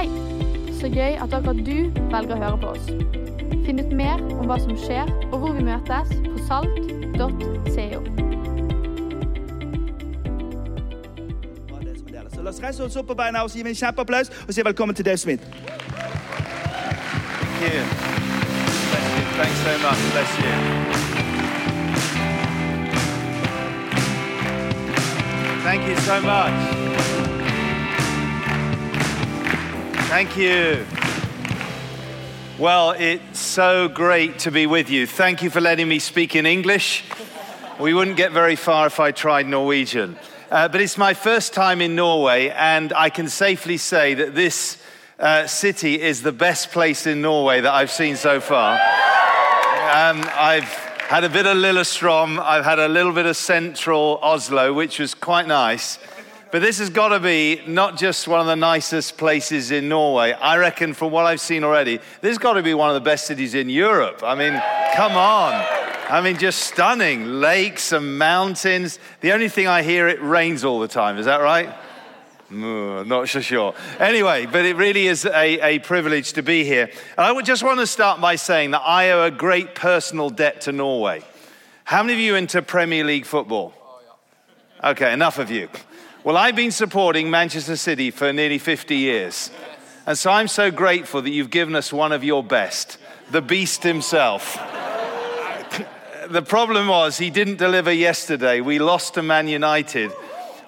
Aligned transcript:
Hei! 0.00 0.08
Så 0.80 0.88
gøy 0.88 1.12
at 1.20 1.28
akkurat 1.34 1.56
du 1.66 1.92
velger 2.08 2.32
å 2.32 2.36
høre 2.40 2.58
på 2.60 2.66
oss. 2.72 2.84
Finn 3.66 3.80
ut 3.82 3.92
mer 3.92 4.16
om 4.32 4.46
hva 4.48 4.56
som 4.62 4.76
skjer 4.80 5.06
og 5.26 5.38
hvor 5.42 5.52
vi 5.52 5.60
møtes 5.66 6.08
på 6.24 6.36
salt.co. 6.46 8.00
Så 12.32 12.40
la 12.40 12.48
oss 12.48 12.62
reise 12.64 12.80
oss 12.86 12.96
opp 12.96 13.08
på 13.12 13.16
beina 13.18 13.44
og 13.44 13.52
gi 13.52 13.60
en 13.60 13.76
kjempeapplaus 13.76 14.32
og 14.46 14.52
si 14.56 14.60
velkommen 14.64 14.96
til 14.96 15.04
Dave 15.04 15.20
Smith. 15.20 15.44
Thank 15.44 15.60
you. 17.60 17.84
Bless 18.88 19.04
you. 19.12 19.20
Thanks 19.36 19.60
so 19.66 19.72
much. 19.84 20.00
Bless 20.14 20.32
you. 20.40 20.52
Thank 25.68 25.84
you 25.90 25.96
so 26.08 26.16
much. 26.24 26.56
Thank 30.10 30.36
you. 30.36 30.84
Well, 32.58 32.90
it's 32.98 33.38
so 33.38 33.86
great 33.86 34.40
to 34.40 34.50
be 34.50 34.66
with 34.66 34.90
you. 34.90 35.06
Thank 35.06 35.40
you 35.40 35.50
for 35.50 35.60
letting 35.60 35.86
me 35.86 36.00
speak 36.00 36.34
in 36.34 36.46
English. 36.46 37.04
We 37.78 37.94
wouldn't 37.94 38.16
get 38.16 38.32
very 38.32 38.56
far 38.56 38.88
if 38.88 38.98
I 38.98 39.12
tried 39.12 39.46
Norwegian. 39.46 40.18
Uh, 40.50 40.66
but 40.66 40.80
it's 40.80 40.98
my 40.98 41.14
first 41.14 41.54
time 41.54 41.80
in 41.80 41.94
Norway, 41.94 42.48
and 42.48 42.92
I 42.92 43.08
can 43.08 43.28
safely 43.28 43.76
say 43.76 44.14
that 44.14 44.34
this 44.34 44.82
uh, 45.20 45.46
city 45.46 46.00
is 46.00 46.22
the 46.22 46.32
best 46.32 46.72
place 46.72 47.06
in 47.06 47.22
Norway 47.22 47.60
that 47.60 47.72
I've 47.72 47.92
seen 47.92 48.16
so 48.16 48.40
far. 48.40 48.72
Um, 48.72 50.28
I've 50.34 50.64
had 51.08 51.22
a 51.22 51.28
bit 51.28 51.46
of 51.46 51.56
Lillestrøm, 51.56 52.40
I've 52.40 52.64
had 52.64 52.80
a 52.80 52.88
little 52.88 53.12
bit 53.12 53.26
of 53.26 53.36
central 53.36 54.18
Oslo, 54.22 54.72
which 54.72 54.98
was 54.98 55.14
quite 55.14 55.46
nice. 55.46 56.00
But 56.52 56.62
this 56.62 56.78
has 56.80 56.90
got 56.90 57.08
to 57.08 57.20
be 57.20 57.62
not 57.66 57.96
just 57.96 58.26
one 58.26 58.40
of 58.40 58.46
the 58.46 58.56
nicest 58.56 59.16
places 59.16 59.70
in 59.70 59.88
Norway. 59.88 60.32
I 60.32 60.56
reckon, 60.56 60.94
from 60.94 61.12
what 61.12 61.24
I've 61.24 61.40
seen 61.40 61.62
already, 61.62 61.98
this 62.20 62.30
has 62.30 62.38
got 62.38 62.54
to 62.54 62.62
be 62.62 62.74
one 62.74 62.88
of 62.88 62.94
the 62.94 63.00
best 63.08 63.26
cities 63.26 63.54
in 63.54 63.68
Europe. 63.68 64.22
I 64.24 64.34
mean, 64.34 64.60
come 64.96 65.12
on. 65.12 65.52
I 66.10 66.20
mean, 66.20 66.38
just 66.38 66.62
stunning 66.62 67.24
lakes 67.40 67.92
and 67.92 68.18
mountains. 68.18 68.98
The 69.20 69.32
only 69.32 69.48
thing 69.48 69.68
I 69.68 69.82
hear, 69.82 70.08
it 70.08 70.20
rains 70.20 70.64
all 70.64 70.80
the 70.80 70.88
time. 70.88 71.18
Is 71.18 71.26
that 71.26 71.40
right? 71.40 71.72
Mm, 72.50 73.06
Not 73.06 73.28
so 73.28 73.40
sure. 73.40 73.74
Anyway, 74.00 74.46
but 74.46 74.64
it 74.64 74.74
really 74.74 75.06
is 75.06 75.24
a, 75.24 75.60
a 75.60 75.78
privilege 75.78 76.32
to 76.32 76.42
be 76.42 76.64
here. 76.64 76.90
And 77.16 77.26
I 77.26 77.30
would 77.30 77.44
just 77.44 77.62
want 77.62 77.78
to 77.78 77.86
start 77.86 78.20
by 78.20 78.34
saying 78.34 78.72
that 78.72 78.82
I 78.84 79.12
owe 79.12 79.24
a 79.24 79.30
great 79.30 79.76
personal 79.76 80.30
debt 80.30 80.62
to 80.62 80.72
Norway. 80.72 81.22
How 81.84 82.02
many 82.02 82.14
of 82.14 82.18
you 82.18 82.34
into 82.34 82.60
Premier 82.60 83.04
League 83.04 83.24
football? 83.24 83.72
Okay, 84.82 85.12
enough 85.12 85.38
of 85.38 85.50
you. 85.52 85.68
Well, 86.22 86.36
I've 86.36 86.54
been 86.54 86.70
supporting 86.70 87.30
Manchester 87.30 87.76
City 87.76 88.10
for 88.10 88.30
nearly 88.30 88.58
50 88.58 88.94
years. 88.94 89.50
And 90.04 90.18
so 90.18 90.30
I'm 90.30 90.48
so 90.48 90.70
grateful 90.70 91.22
that 91.22 91.30
you've 91.30 91.48
given 91.48 91.74
us 91.74 91.94
one 91.94 92.12
of 92.12 92.22
your 92.22 92.44
best, 92.44 92.98
the 93.30 93.40
beast 93.40 93.82
himself. 93.82 94.54
the 96.28 96.42
problem 96.42 96.88
was 96.88 97.16
he 97.16 97.30
didn't 97.30 97.56
deliver 97.56 97.90
yesterday. 97.90 98.60
We 98.60 98.78
lost 98.78 99.14
to 99.14 99.22
Man 99.22 99.48
United 99.48 100.12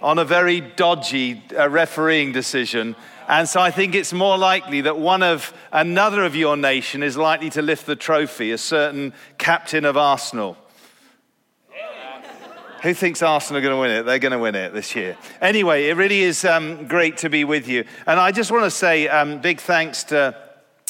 on 0.00 0.18
a 0.18 0.24
very 0.24 0.62
dodgy 0.62 1.42
uh, 1.54 1.68
refereeing 1.68 2.32
decision. 2.32 2.96
And 3.28 3.46
so 3.46 3.60
I 3.60 3.70
think 3.70 3.94
it's 3.94 4.14
more 4.14 4.38
likely 4.38 4.80
that 4.80 4.98
one 4.98 5.22
of 5.22 5.52
another 5.70 6.24
of 6.24 6.34
your 6.34 6.56
nation 6.56 7.02
is 7.02 7.18
likely 7.18 7.50
to 7.50 7.60
lift 7.60 7.84
the 7.84 7.94
trophy, 7.94 8.52
a 8.52 8.58
certain 8.58 9.12
captain 9.36 9.84
of 9.84 9.98
Arsenal. 9.98 10.56
Who 12.82 12.94
thinks 12.94 13.22
Arsenal 13.22 13.58
are 13.58 13.62
going 13.62 13.76
to 13.76 13.80
win 13.80 13.90
it? 13.92 14.02
They're 14.02 14.18
going 14.18 14.32
to 14.32 14.40
win 14.40 14.56
it 14.56 14.72
this 14.72 14.96
year. 14.96 15.16
Anyway, 15.40 15.86
it 15.86 15.96
really 15.96 16.22
is 16.22 16.44
um, 16.44 16.88
great 16.88 17.18
to 17.18 17.30
be 17.30 17.44
with 17.44 17.68
you. 17.68 17.84
And 18.08 18.18
I 18.18 18.32
just 18.32 18.50
want 18.50 18.64
to 18.64 18.72
say 18.72 19.06
um, 19.06 19.40
big 19.40 19.60
thanks 19.60 20.02
to 20.04 20.36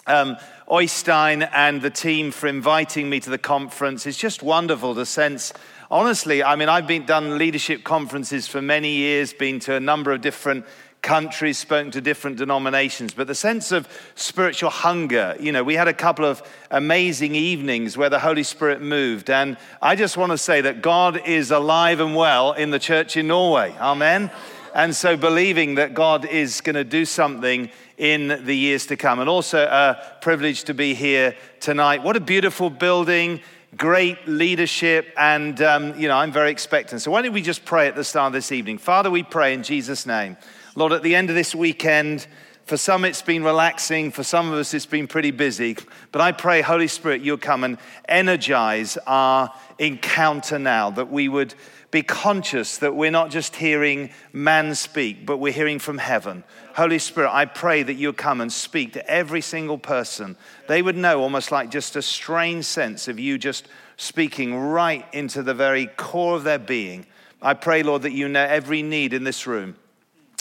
um, 0.06 0.38
Oystein 0.70 1.46
and 1.52 1.82
the 1.82 1.90
team 1.90 2.30
for 2.30 2.46
inviting 2.46 3.10
me 3.10 3.20
to 3.20 3.28
the 3.28 3.36
conference. 3.36 4.06
It's 4.06 4.16
just 4.16 4.42
wonderful 4.42 4.94
to 4.94 5.04
sense. 5.04 5.52
Honestly, 5.90 6.42
I 6.42 6.56
mean, 6.56 6.70
I've 6.70 6.86
been 6.86 7.04
done 7.04 7.36
leadership 7.36 7.84
conferences 7.84 8.46
for 8.46 8.62
many 8.62 8.92
years, 8.92 9.34
been 9.34 9.60
to 9.60 9.74
a 9.74 9.80
number 9.80 10.12
of 10.12 10.22
different 10.22 10.64
countries, 11.02 11.58
spoken 11.58 11.90
to 11.90 12.00
different 12.00 12.36
denominations, 12.36 13.12
but 13.12 13.26
the 13.26 13.34
sense 13.34 13.72
of 13.72 13.88
spiritual 14.14 14.70
hunger, 14.70 15.36
you 15.40 15.50
know, 15.50 15.64
we 15.64 15.74
had 15.74 15.88
a 15.88 15.92
couple 15.92 16.24
of 16.24 16.42
amazing 16.70 17.34
evenings 17.34 17.96
where 17.96 18.08
the 18.08 18.20
Holy 18.20 18.44
Spirit 18.44 18.80
moved. 18.80 19.28
And 19.28 19.56
I 19.82 19.96
just 19.96 20.16
want 20.16 20.30
to 20.30 20.38
say 20.38 20.60
that 20.60 20.80
God 20.80 21.26
is 21.26 21.50
alive 21.50 21.98
and 21.98 22.14
well 22.14 22.52
in 22.52 22.70
the 22.70 22.78
church 22.78 23.16
in 23.16 23.26
Norway. 23.26 23.74
Amen. 23.80 24.30
And 24.74 24.94
so 24.94 25.16
believing 25.16 25.74
that 25.74 25.92
God 25.92 26.24
is 26.24 26.60
going 26.60 26.76
to 26.76 26.84
do 26.84 27.04
something 27.04 27.68
in 27.98 28.44
the 28.46 28.56
years 28.56 28.86
to 28.86 28.96
come. 28.96 29.18
And 29.18 29.28
also 29.28 29.64
a 29.64 30.00
privilege 30.20 30.64
to 30.64 30.74
be 30.74 30.94
here 30.94 31.34
tonight. 31.60 32.02
What 32.02 32.16
a 32.16 32.20
beautiful 32.20 32.70
building 32.70 33.40
great 33.76 34.28
leadership, 34.28 35.14
and 35.16 35.62
um, 35.62 35.98
you 35.98 36.06
know, 36.06 36.16
I'm 36.16 36.30
very 36.30 36.50
expectant. 36.50 37.00
So, 37.00 37.10
why 37.10 37.22
don't 37.22 37.32
we 37.32 37.40
just 37.40 37.64
pray 37.64 37.88
at 37.88 37.94
the 37.94 38.04
start 38.04 38.28
of 38.28 38.32
this 38.34 38.52
evening? 38.52 38.78
Father, 38.78 39.10
we 39.10 39.22
pray 39.22 39.54
in 39.54 39.62
Jesus' 39.62 40.04
name. 40.04 40.36
Lord, 40.74 40.92
at 40.92 41.02
the 41.02 41.14
end 41.14 41.28
of 41.28 41.36
this 41.36 41.54
weekend, 41.54 42.26
for 42.64 42.78
some 42.78 43.04
it's 43.04 43.20
been 43.20 43.44
relaxing, 43.44 44.10
for 44.10 44.22
some 44.22 44.50
of 44.50 44.54
us 44.54 44.72
it's 44.72 44.86
been 44.86 45.06
pretty 45.06 45.30
busy. 45.30 45.76
But 46.12 46.22
I 46.22 46.32
pray, 46.32 46.62
Holy 46.62 46.88
Spirit, 46.88 47.20
you'll 47.20 47.36
come 47.36 47.62
and 47.64 47.76
energize 48.08 48.96
our 49.06 49.52
encounter 49.78 50.58
now, 50.58 50.90
that 50.90 51.10
we 51.10 51.28
would 51.28 51.54
be 51.90 52.02
conscious 52.02 52.78
that 52.78 52.96
we're 52.96 53.10
not 53.10 53.30
just 53.30 53.54
hearing 53.56 54.08
man 54.32 54.74
speak, 54.74 55.26
but 55.26 55.36
we're 55.36 55.52
hearing 55.52 55.78
from 55.78 55.98
heaven. 55.98 56.42
Holy 56.74 56.98
Spirit, 56.98 57.30
I 57.30 57.44
pray 57.44 57.82
that 57.82 57.94
you'll 57.94 58.14
come 58.14 58.40
and 58.40 58.50
speak 58.50 58.94
to 58.94 59.06
every 59.06 59.42
single 59.42 59.76
person. 59.76 60.38
They 60.68 60.80
would 60.80 60.96
know 60.96 61.20
almost 61.20 61.52
like 61.52 61.70
just 61.70 61.96
a 61.96 62.02
strange 62.02 62.64
sense 62.64 63.08
of 63.08 63.20
you 63.20 63.36
just 63.36 63.68
speaking 63.98 64.56
right 64.56 65.04
into 65.12 65.42
the 65.42 65.52
very 65.52 65.86
core 65.86 66.34
of 66.34 66.44
their 66.44 66.58
being. 66.58 67.04
I 67.42 67.52
pray, 67.52 67.82
Lord, 67.82 68.02
that 68.02 68.12
you 68.12 68.26
know 68.26 68.42
every 68.42 68.82
need 68.82 69.12
in 69.12 69.24
this 69.24 69.46
room. 69.46 69.76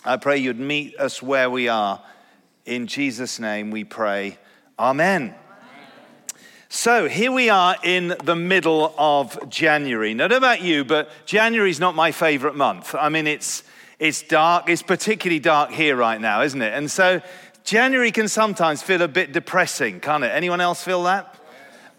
I 0.03 0.17
pray 0.17 0.39
you'd 0.39 0.59
meet 0.59 0.97
us 0.97 1.21
where 1.21 1.47
we 1.47 1.67
are. 1.67 2.01
In 2.65 2.87
Jesus' 2.87 3.39
name 3.39 3.69
we 3.69 3.83
pray. 3.83 4.39
Amen. 4.79 5.35
So 6.69 7.07
here 7.07 7.31
we 7.31 7.51
are 7.51 7.75
in 7.83 8.15
the 8.23 8.35
middle 8.35 8.95
of 8.97 9.47
January. 9.47 10.15
Now, 10.15 10.25
I 10.25 10.27
don't 10.29 10.41
know 10.41 10.47
about 10.47 10.63
you, 10.63 10.83
but 10.83 11.11
January 11.27 11.69
is 11.69 11.79
not 11.79 11.93
my 11.93 12.11
favorite 12.11 12.55
month. 12.55 12.95
I 12.95 13.09
mean, 13.09 13.27
it's, 13.27 13.63
it's 13.99 14.23
dark. 14.23 14.69
It's 14.69 14.81
particularly 14.81 15.39
dark 15.39 15.69
here 15.69 15.95
right 15.95 16.19
now, 16.19 16.41
isn't 16.41 16.61
it? 16.63 16.73
And 16.73 16.89
so 16.89 17.21
January 17.63 18.11
can 18.11 18.27
sometimes 18.27 18.81
feel 18.81 19.03
a 19.03 19.07
bit 19.07 19.33
depressing, 19.33 19.99
can't 19.99 20.23
it? 20.23 20.29
Anyone 20.29 20.61
else 20.61 20.83
feel 20.83 21.03
that? 21.03 21.35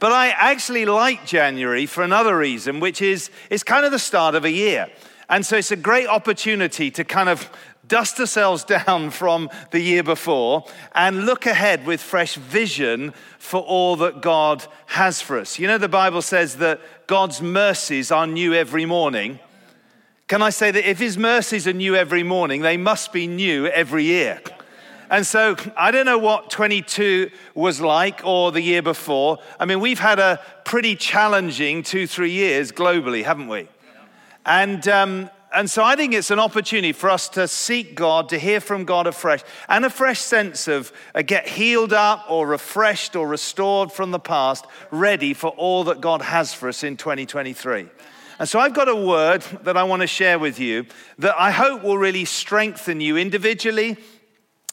But 0.00 0.10
I 0.10 0.30
actually 0.30 0.86
like 0.86 1.24
January 1.24 1.86
for 1.86 2.02
another 2.02 2.36
reason, 2.36 2.80
which 2.80 3.00
is 3.00 3.30
it's 3.48 3.62
kind 3.62 3.86
of 3.86 3.92
the 3.92 4.00
start 4.00 4.34
of 4.34 4.44
a 4.44 4.50
year. 4.50 4.88
And 5.28 5.46
so 5.46 5.56
it's 5.56 5.70
a 5.70 5.76
great 5.76 6.08
opportunity 6.08 6.90
to 6.90 7.04
kind 7.04 7.28
of 7.28 7.48
dust 7.86 8.18
ourselves 8.20 8.64
down 8.86 9.10
from 9.10 9.50
the 9.70 9.80
year 9.80 10.02
before 10.02 10.64
and 10.94 11.26
look 11.26 11.46
ahead 11.46 11.86
with 11.86 12.00
fresh 12.00 12.34
vision 12.34 13.12
for 13.38 13.60
all 13.60 13.96
that 13.96 14.22
God 14.22 14.64
has 14.86 15.20
for 15.20 15.38
us. 15.38 15.58
You 15.58 15.66
know, 15.66 15.78
the 15.78 15.88
Bible 15.88 16.22
says 16.22 16.56
that 16.56 16.80
God's 17.06 17.42
mercies 17.42 18.10
are 18.10 18.26
new 18.26 18.54
every 18.54 18.86
morning. 18.86 19.38
Can 20.28 20.40
I 20.40 20.50
say 20.50 20.70
that 20.70 20.88
if 20.88 20.98
his 20.98 21.18
mercies 21.18 21.66
are 21.66 21.72
new 21.72 21.94
every 21.94 22.22
morning, 22.22 22.62
they 22.62 22.76
must 22.76 23.12
be 23.12 23.26
new 23.26 23.66
every 23.66 24.04
year? 24.04 24.40
And 25.10 25.26
so 25.26 25.56
I 25.76 25.90
don't 25.90 26.06
know 26.06 26.16
what 26.16 26.48
22 26.48 27.30
was 27.54 27.82
like 27.82 28.22
or 28.24 28.50
the 28.50 28.62
year 28.62 28.80
before. 28.80 29.40
I 29.60 29.66
mean, 29.66 29.78
we've 29.78 29.98
had 29.98 30.18
a 30.18 30.40
pretty 30.64 30.96
challenging 30.96 31.82
two, 31.82 32.06
three 32.06 32.30
years 32.30 32.72
globally, 32.72 33.22
haven't 33.22 33.48
we? 33.48 33.68
And, 34.46 34.88
um, 34.88 35.30
and 35.54 35.70
so 35.70 35.84
I 35.84 35.96
think 35.96 36.14
it's 36.14 36.30
an 36.30 36.38
opportunity 36.38 36.92
for 36.92 37.10
us 37.10 37.28
to 37.30 37.46
seek 37.46 37.94
God, 37.94 38.28
to 38.30 38.38
hear 38.38 38.60
from 38.60 38.84
God 38.84 39.06
afresh, 39.06 39.40
and 39.68 39.84
a 39.84 39.90
fresh 39.90 40.20
sense 40.20 40.68
of 40.68 40.92
uh, 41.14 41.22
get 41.22 41.46
healed 41.46 41.92
up 41.92 42.26
or 42.28 42.46
refreshed 42.46 43.16
or 43.16 43.28
restored 43.28 43.92
from 43.92 44.10
the 44.10 44.18
past, 44.18 44.66
ready 44.90 45.34
for 45.34 45.50
all 45.50 45.84
that 45.84 46.00
God 46.00 46.22
has 46.22 46.54
for 46.54 46.68
us 46.68 46.82
in 46.82 46.96
2023. 46.96 47.88
And 48.38 48.48
so 48.48 48.58
I've 48.58 48.74
got 48.74 48.88
a 48.88 48.96
word 48.96 49.42
that 49.62 49.76
I 49.76 49.84
want 49.84 50.02
to 50.02 50.06
share 50.08 50.38
with 50.38 50.58
you 50.58 50.86
that 51.18 51.34
I 51.38 51.50
hope 51.50 51.82
will 51.82 51.98
really 51.98 52.24
strengthen 52.24 53.00
you 53.00 53.16
individually 53.16 53.98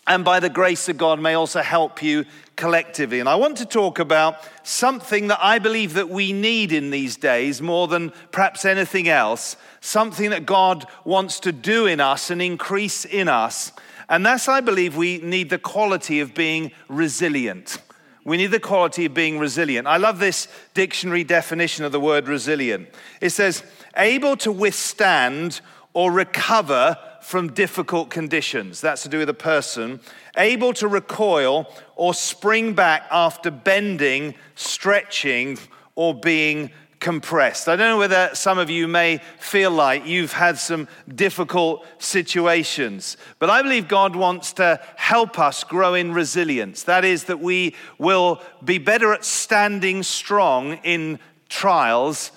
and 0.09 0.25
by 0.25 0.39
the 0.39 0.49
grace 0.49 0.89
of 0.89 0.97
God 0.97 1.21
may 1.21 1.35
also 1.35 1.61
help 1.61 2.01
you 2.01 2.25
collectively. 2.55 3.19
And 3.19 3.29
I 3.29 3.35
want 3.35 3.57
to 3.57 3.65
talk 3.65 3.99
about 3.99 4.37
something 4.63 5.27
that 5.27 5.37
I 5.39 5.59
believe 5.59 5.93
that 5.93 6.09
we 6.09 6.33
need 6.33 6.71
in 6.73 6.89
these 6.89 7.15
days 7.15 7.61
more 7.61 7.87
than 7.87 8.11
perhaps 8.31 8.65
anything 8.65 9.07
else, 9.07 9.55
something 9.81 10.31
that 10.31 10.47
God 10.47 10.85
wants 11.05 11.39
to 11.41 11.51
do 11.51 11.85
in 11.85 12.01
us 12.01 12.31
and 12.31 12.41
increase 12.41 13.05
in 13.05 13.29
us. 13.29 13.71
And 14.09 14.25
that's, 14.25 14.47
I 14.47 14.61
believe, 14.61 14.97
we 14.97 15.19
need 15.19 15.51
the 15.51 15.59
quality 15.59 16.19
of 16.21 16.33
being 16.33 16.71
resilient. 16.87 17.77
We 18.25 18.37
need 18.37 18.47
the 18.47 18.59
quality 18.59 19.05
of 19.05 19.13
being 19.13 19.37
resilient. 19.37 19.85
I 19.85 19.97
love 19.97 20.17
this 20.17 20.47
dictionary 20.73 21.23
definition 21.23 21.85
of 21.85 21.91
the 21.91 21.99
word 21.99 22.27
resilient. 22.27 22.89
It 23.21 23.29
says, 23.29 23.61
able 23.95 24.35
to 24.37 24.51
withstand 24.51 25.61
or 25.93 26.11
recover 26.11 26.97
from 27.29 27.53
difficult 27.53 28.09
conditions. 28.09 28.81
That's 28.81 29.03
to 29.03 29.07
do 29.07 29.19
with 29.19 29.29
a 29.29 29.35
person. 29.35 29.99
Able 30.35 30.73
to 30.73 30.87
recoil 30.87 31.71
or 31.95 32.15
spring 32.15 32.73
back 32.73 33.03
after 33.11 33.51
bending, 33.51 34.33
stretching, 34.55 35.59
or 35.93 36.15
being 36.15 36.71
compressed. 36.99 37.69
I 37.69 37.75
don't 37.75 37.87
know 37.87 37.99
whether 37.99 38.31
some 38.33 38.57
of 38.57 38.71
you 38.71 38.87
may 38.87 39.19
feel 39.37 39.69
like 39.69 40.07
you've 40.07 40.33
had 40.33 40.57
some 40.57 40.87
difficult 41.07 41.85
situations, 41.99 43.15
but 43.37 43.51
I 43.51 43.61
believe 43.61 43.87
God 43.87 44.15
wants 44.15 44.51
to 44.53 44.81
help 44.95 45.37
us 45.37 45.63
grow 45.63 45.93
in 45.93 46.11
resilience. 46.11 46.81
That 46.81 47.05
is, 47.05 47.25
that 47.25 47.39
we 47.39 47.75
will 47.99 48.41
be 48.65 48.79
better 48.79 49.13
at 49.13 49.23
standing 49.23 50.01
strong 50.01 50.79
in 50.83 51.19
trials 51.47 52.31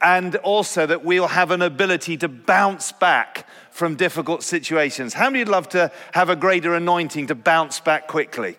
and 0.00 0.36
also 0.36 0.86
that 0.86 1.04
we'll 1.04 1.26
have 1.26 1.50
an 1.50 1.62
ability 1.62 2.16
to 2.18 2.28
bounce 2.28 2.92
back 2.92 3.47
from 3.78 3.94
difficult 3.94 4.42
situations. 4.42 5.14
How 5.14 5.30
many 5.30 5.38
would 5.38 5.48
love 5.48 5.68
to 5.68 5.92
have 6.12 6.28
a 6.28 6.34
greater 6.34 6.74
anointing 6.74 7.28
to 7.28 7.36
bounce 7.36 7.78
back 7.78 8.08
quickly? 8.08 8.56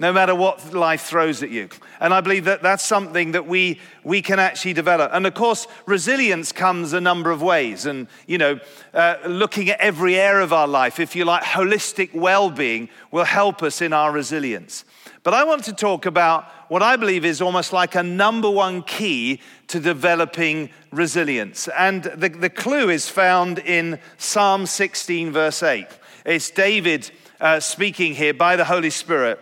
no 0.00 0.12
matter 0.12 0.32
what 0.32 0.72
life 0.72 1.02
throws 1.02 1.42
at 1.42 1.50
you. 1.50 1.68
And 1.98 2.14
I 2.14 2.20
believe 2.20 2.44
that 2.44 2.62
that's 2.62 2.84
something 2.84 3.32
that 3.32 3.48
we, 3.48 3.80
we 4.04 4.22
can 4.22 4.38
actually 4.38 4.72
develop. 4.72 5.10
And 5.12 5.26
of 5.26 5.34
course, 5.34 5.66
resilience 5.86 6.52
comes 6.52 6.92
a 6.92 7.00
number 7.00 7.32
of 7.32 7.42
ways. 7.42 7.84
And, 7.84 8.06
you 8.24 8.38
know, 8.38 8.60
uh, 8.94 9.16
looking 9.26 9.70
at 9.70 9.80
every 9.80 10.14
area 10.14 10.44
of 10.44 10.52
our 10.52 10.68
life, 10.68 11.00
if 11.00 11.16
you 11.16 11.24
like, 11.24 11.42
holistic 11.42 12.14
well 12.14 12.48
being 12.48 12.88
will 13.10 13.24
help 13.24 13.60
us 13.60 13.82
in 13.82 13.92
our 13.92 14.12
resilience. 14.12 14.84
But 15.28 15.34
I 15.34 15.44
want 15.44 15.64
to 15.64 15.74
talk 15.74 16.06
about 16.06 16.46
what 16.68 16.82
I 16.82 16.96
believe 16.96 17.22
is 17.26 17.42
almost 17.42 17.70
like 17.70 17.94
a 17.94 18.02
number 18.02 18.48
one 18.48 18.82
key 18.82 19.42
to 19.66 19.78
developing 19.78 20.70
resilience. 20.90 21.68
And 21.76 22.04
the, 22.04 22.30
the 22.30 22.48
clue 22.48 22.88
is 22.88 23.10
found 23.10 23.58
in 23.58 23.98
Psalm 24.16 24.64
16, 24.64 25.30
verse 25.30 25.62
8. 25.62 25.86
It's 26.24 26.50
David 26.50 27.10
uh, 27.42 27.60
speaking 27.60 28.14
here 28.14 28.32
by 28.32 28.56
the 28.56 28.64
Holy 28.64 28.88
Spirit. 28.88 29.38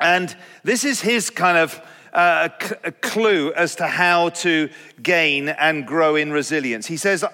And 0.00 0.36
this 0.64 0.84
is 0.84 1.00
his 1.00 1.30
kind 1.30 1.58
of 1.58 1.80
uh, 2.12 2.48
a 2.82 2.90
clue 2.90 3.52
as 3.52 3.76
to 3.76 3.86
how 3.86 4.30
to 4.30 4.68
gain 5.00 5.48
and 5.48 5.86
grow 5.86 6.16
in 6.16 6.32
resilience. 6.32 6.86
He 6.86 6.96
says 6.96 7.24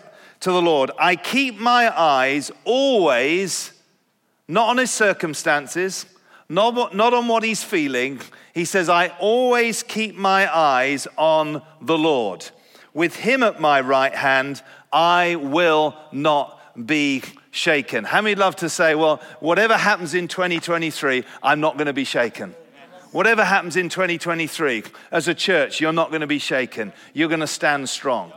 to 0.41 0.53
the 0.53 0.61
Lord, 0.61 0.91
I 0.99 1.17
keep 1.17 1.59
my 1.59 1.99
eyes 1.99 2.51
always 2.67 3.73
not 4.47 4.69
on 4.69 4.77
his 4.77 4.91
circumstances, 4.91 6.05
not, 6.51 6.95
not 6.95 7.15
on 7.15 7.29
what 7.29 7.45
he's 7.45 7.63
feeling. 7.63 8.21
He 8.53 8.65
says, 8.65 8.89
I 8.89 9.09
always 9.21 9.85
keep 9.85 10.17
my 10.17 10.55
eyes 10.55 11.07
on 11.17 11.63
the 11.81 11.97
Lord. 11.97 12.51
With 12.93 13.17
him 13.17 13.45
at 13.45 13.61
my 13.61 13.81
right 13.81 14.15
hand, 14.15 14.61
I 14.93 15.37
will 15.37 15.97
not 16.11 16.61
be 16.87 17.23
shaken. 17.53 18.03
How 18.03 18.21
many 18.21 18.35
love 18.35 18.57
to 18.57 18.69
say, 18.69 18.97
well, 18.97 19.23
whatever 19.39 19.77
happens 19.77 20.13
in 20.13 20.27
2023, 20.27 21.25
I'm 21.41 21.61
not 21.61 21.77
going 21.77 21.87
to 21.87 21.93
be 21.93 22.05
shaken? 22.05 22.57
Whatever 23.13 23.45
happens 23.45 23.77
in 23.77 23.89
2023, 23.89 24.83
as 25.13 25.29
a 25.29 25.35
church, 25.35 25.81
you're 25.81 25.93
not 25.93 26.11
going 26.11 26.21
to 26.21 26.27
be 26.27 26.39
shaken. 26.41 26.93
You're 27.13 27.29
going 27.29 27.41
to 27.41 27.47
stand 27.47 27.89
strong. 27.89 28.33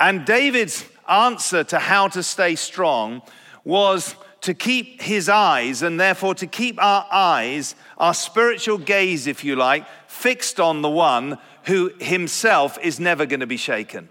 And 0.00 0.24
David's 0.24 0.86
answer 1.06 1.64
to 1.64 1.78
how 1.78 2.08
to 2.08 2.22
stay 2.22 2.54
strong 2.54 3.20
was 3.64 4.14
to 4.46 4.54
keep 4.54 5.02
his 5.02 5.28
eyes, 5.28 5.82
and 5.82 5.98
therefore 5.98 6.32
to 6.32 6.46
keep 6.46 6.80
our 6.80 7.04
eyes, 7.10 7.74
our 7.98 8.14
spiritual 8.14 8.78
gaze, 8.78 9.26
if 9.26 9.42
you 9.42 9.56
like, 9.56 9.84
fixed 10.06 10.60
on 10.60 10.82
the 10.82 10.88
one 10.88 11.36
who 11.64 11.90
himself 11.98 12.78
is 12.80 13.00
never 13.00 13.26
going 13.26 13.40
to 13.40 13.46
be 13.48 13.56
shaken. 13.56 14.08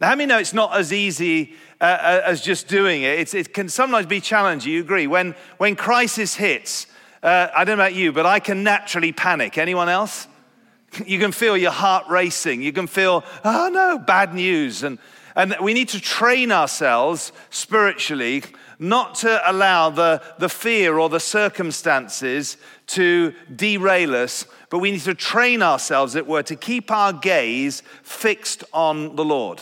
Now, 0.00 0.08
how 0.08 0.16
many 0.16 0.26
know 0.26 0.38
it's 0.38 0.54
not 0.54 0.76
as 0.76 0.92
easy 0.92 1.54
uh, 1.80 1.84
uh, 1.84 2.22
as 2.24 2.40
just 2.40 2.66
doing 2.66 3.04
it? 3.04 3.20
It's, 3.20 3.32
it 3.32 3.54
can 3.54 3.68
sometimes 3.68 4.06
be 4.06 4.20
challenging, 4.20 4.72
you 4.72 4.80
agree? 4.80 5.06
When, 5.06 5.36
when 5.58 5.76
crisis 5.76 6.34
hits, 6.34 6.88
uh, 7.22 7.46
I 7.54 7.62
don't 7.62 7.78
know 7.78 7.84
about 7.84 7.94
you, 7.94 8.10
but 8.10 8.26
I 8.26 8.40
can 8.40 8.64
naturally 8.64 9.12
panic. 9.12 9.56
Anyone 9.56 9.88
else? 9.88 10.26
You 11.06 11.18
can 11.18 11.32
feel 11.32 11.56
your 11.56 11.72
heart 11.72 12.06
racing. 12.08 12.62
You 12.62 12.72
can 12.72 12.86
feel, 12.86 13.24
oh 13.44 13.68
no, 13.72 13.98
bad 13.98 14.32
news. 14.32 14.84
And, 14.84 14.98
and 15.34 15.56
we 15.60 15.74
need 15.74 15.88
to 15.88 16.00
train 16.00 16.52
ourselves 16.52 17.32
spiritually 17.50 18.44
not 18.78 19.14
to 19.16 19.50
allow 19.50 19.90
the, 19.90 20.22
the 20.38 20.48
fear 20.48 20.98
or 20.98 21.08
the 21.08 21.20
circumstances 21.20 22.56
to 22.88 23.34
derail 23.54 24.14
us, 24.14 24.46
but 24.70 24.78
we 24.78 24.90
need 24.90 25.00
to 25.02 25.14
train 25.14 25.62
ourselves, 25.62 26.14
it 26.14 26.26
were, 26.26 26.42
to 26.42 26.56
keep 26.56 26.90
our 26.90 27.12
gaze 27.12 27.82
fixed 28.02 28.64
on 28.72 29.16
the 29.16 29.24
Lord. 29.24 29.60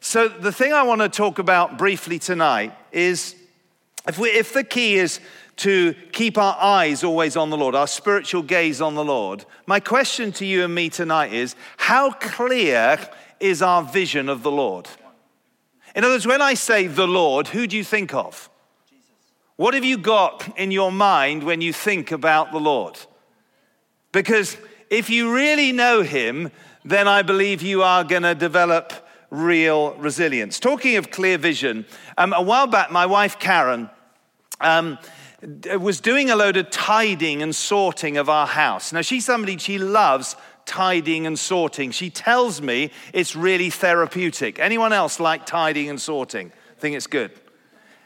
So, 0.00 0.28
the 0.28 0.52
thing 0.52 0.72
I 0.72 0.82
want 0.82 1.00
to 1.00 1.08
talk 1.08 1.38
about 1.38 1.78
briefly 1.78 2.18
tonight 2.18 2.74
is 2.92 3.34
if, 4.06 4.18
we, 4.18 4.28
if 4.28 4.52
the 4.52 4.64
key 4.64 4.96
is 4.96 5.18
to 5.56 5.94
keep 6.12 6.36
our 6.36 6.56
eyes 6.60 7.04
always 7.04 7.36
on 7.36 7.50
the 7.50 7.56
Lord, 7.56 7.74
our 7.74 7.86
spiritual 7.86 8.42
gaze 8.42 8.80
on 8.80 8.94
the 8.94 9.04
Lord, 9.04 9.44
my 9.66 9.80
question 9.80 10.32
to 10.32 10.44
you 10.44 10.64
and 10.64 10.74
me 10.74 10.90
tonight 10.90 11.32
is 11.32 11.56
how 11.76 12.10
clear 12.10 12.98
is 13.40 13.62
our 13.62 13.82
vision 13.82 14.28
of 14.28 14.42
the 14.42 14.50
Lord? 14.50 14.88
In 15.94 16.02
other 16.02 16.14
words, 16.14 16.26
when 16.26 16.42
I 16.42 16.54
say 16.54 16.86
the 16.86 17.06
Lord, 17.06 17.48
who 17.48 17.66
do 17.66 17.76
you 17.76 17.84
think 17.84 18.12
of? 18.12 18.50
Jesus. 18.88 19.08
What 19.56 19.74
have 19.74 19.84
you 19.84 19.96
got 19.96 20.58
in 20.58 20.70
your 20.70 20.90
mind 20.90 21.44
when 21.44 21.60
you 21.60 21.72
think 21.72 22.10
about 22.10 22.50
the 22.50 22.58
Lord? 22.58 22.98
Because 24.10 24.56
if 24.90 25.08
you 25.08 25.32
really 25.32 25.72
know 25.72 26.02
Him, 26.02 26.50
then 26.84 27.06
I 27.06 27.22
believe 27.22 27.62
you 27.62 27.82
are 27.82 28.04
going 28.04 28.22
to 28.22 28.34
develop 28.34 28.92
real 29.30 29.94
resilience. 29.94 30.60
Talking 30.60 30.96
of 30.96 31.10
clear 31.10 31.38
vision, 31.38 31.86
um, 32.18 32.32
a 32.32 32.42
while 32.42 32.66
back, 32.66 32.90
my 32.90 33.06
wife 33.06 33.38
Karen 33.38 33.90
um, 34.60 34.98
was 35.78 36.00
doing 36.00 36.30
a 36.30 36.36
load 36.36 36.56
of 36.56 36.70
tidying 36.70 37.42
and 37.42 37.54
sorting 37.54 38.16
of 38.16 38.28
our 38.28 38.46
house. 38.46 38.92
Now, 38.92 39.00
she's 39.00 39.24
somebody, 39.24 39.58
she 39.58 39.78
loves 39.78 40.36
tidying 40.66 41.26
and 41.26 41.38
sorting. 41.38 41.90
She 41.90 42.10
tells 42.10 42.60
me 42.60 42.90
it's 43.12 43.36
really 43.36 43.70
therapeutic. 43.70 44.58
Anyone 44.58 44.92
else 44.92 45.20
like 45.20 45.46
tidying 45.46 45.90
and 45.90 46.00
sorting? 46.00 46.52
Think 46.78 46.96
it's 46.96 47.06
good? 47.06 47.30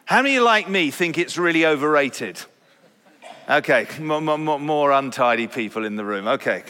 How 0.04 0.22
many 0.22 0.38
like 0.38 0.68
me 0.68 0.90
think 0.90 1.18
it's 1.18 1.36
really 1.36 1.66
overrated? 1.66 2.40
Okay, 3.48 3.86
more, 3.98 4.92
untidy 4.92 5.46
people 5.46 5.84
in 5.84 5.96
the 5.96 6.04
room. 6.04 6.28
Okay. 6.28 6.64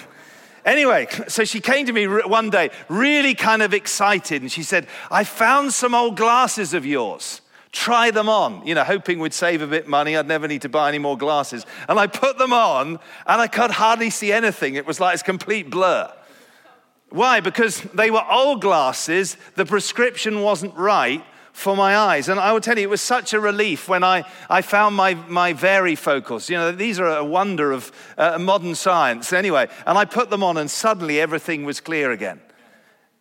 Anyway, 0.64 1.08
so 1.29 1.44
she 1.44 1.61
came 1.61 1.87
to 1.87 1.93
me 1.93 2.06
one 2.06 2.50
day, 2.50 2.70
really 2.88 3.35
kind 3.35 3.62
of 3.62 3.73
excited, 3.73 4.43
and 4.43 4.52
she 4.52 4.62
said, 4.62 4.87
I 5.11 5.25
found 5.25 5.73
some 5.73 5.94
old 5.94 6.17
glasses 6.17 6.75
of 6.75 6.85
yours. 6.85 7.40
Try 7.70 8.11
them 8.11 8.29
on, 8.29 8.67
you 8.67 8.75
know, 8.75 8.85
hoping 8.85 9.19
we'd 9.19 9.35
save 9.35 9.61
a 9.61 9.67
bit 9.67 9.87
money. 9.87 10.17
I'd 10.17 10.26
never 10.26 10.49
need 10.49 10.62
to 10.62 10.69
buy 10.69 10.88
any 10.88 10.99
more 10.99 11.19
glasses. 11.19 11.67
And 11.88 11.99
I 11.99 12.06
put 12.06 12.38
them 12.38 12.53
on, 12.53 12.99
and 13.26 13.40
I 13.40 13.47
could 13.47 13.71
hardly 13.71 14.11
see 14.11 14.33
anything. 14.33 14.75
It 14.75 14.87
was 14.87 15.00
like 15.00 15.14
it's 15.14 15.23
complete 15.23 15.71
blur. 15.71 16.12
Why? 17.11 17.40
Because 17.40 17.81
they 17.95 18.11
were 18.11 18.25
old 18.31 18.62
glasses, 18.62 19.37
the 19.54 19.66
prescription 19.66 20.42
wasn't 20.42 20.75
right, 20.76 21.23
for 21.59 21.75
my 21.75 21.97
eyes. 21.97 22.28
And 22.28 22.38
I 22.38 22.52
will 22.52 22.61
tell 22.61 22.78
you, 22.78 22.85
it 22.85 22.90
was 22.90 23.00
such 23.00 23.33
a 23.33 23.40
relief 23.40 23.88
when 23.88 24.04
I, 24.04 24.25
I 24.49 24.62
found 24.62 24.95
my, 24.95 25.14
my 25.14 25.54
varifocals. 25.54 26.49
You 26.49 26.57
know, 26.57 26.71
these 26.71 27.00
are 27.00 27.16
a 27.16 27.25
wonder 27.25 27.73
of 27.73 27.90
uh, 28.16 28.38
modern 28.38 28.76
science 28.76 29.33
anyway. 29.33 29.66
And 29.85 29.99
I 29.99 30.04
put 30.04 30.31
them 30.31 30.45
on, 30.45 30.57
and 30.57 30.71
suddenly 30.71 31.21
everything 31.21 31.64
was 31.64 31.81
clear 31.81 32.12
again. 32.12 32.40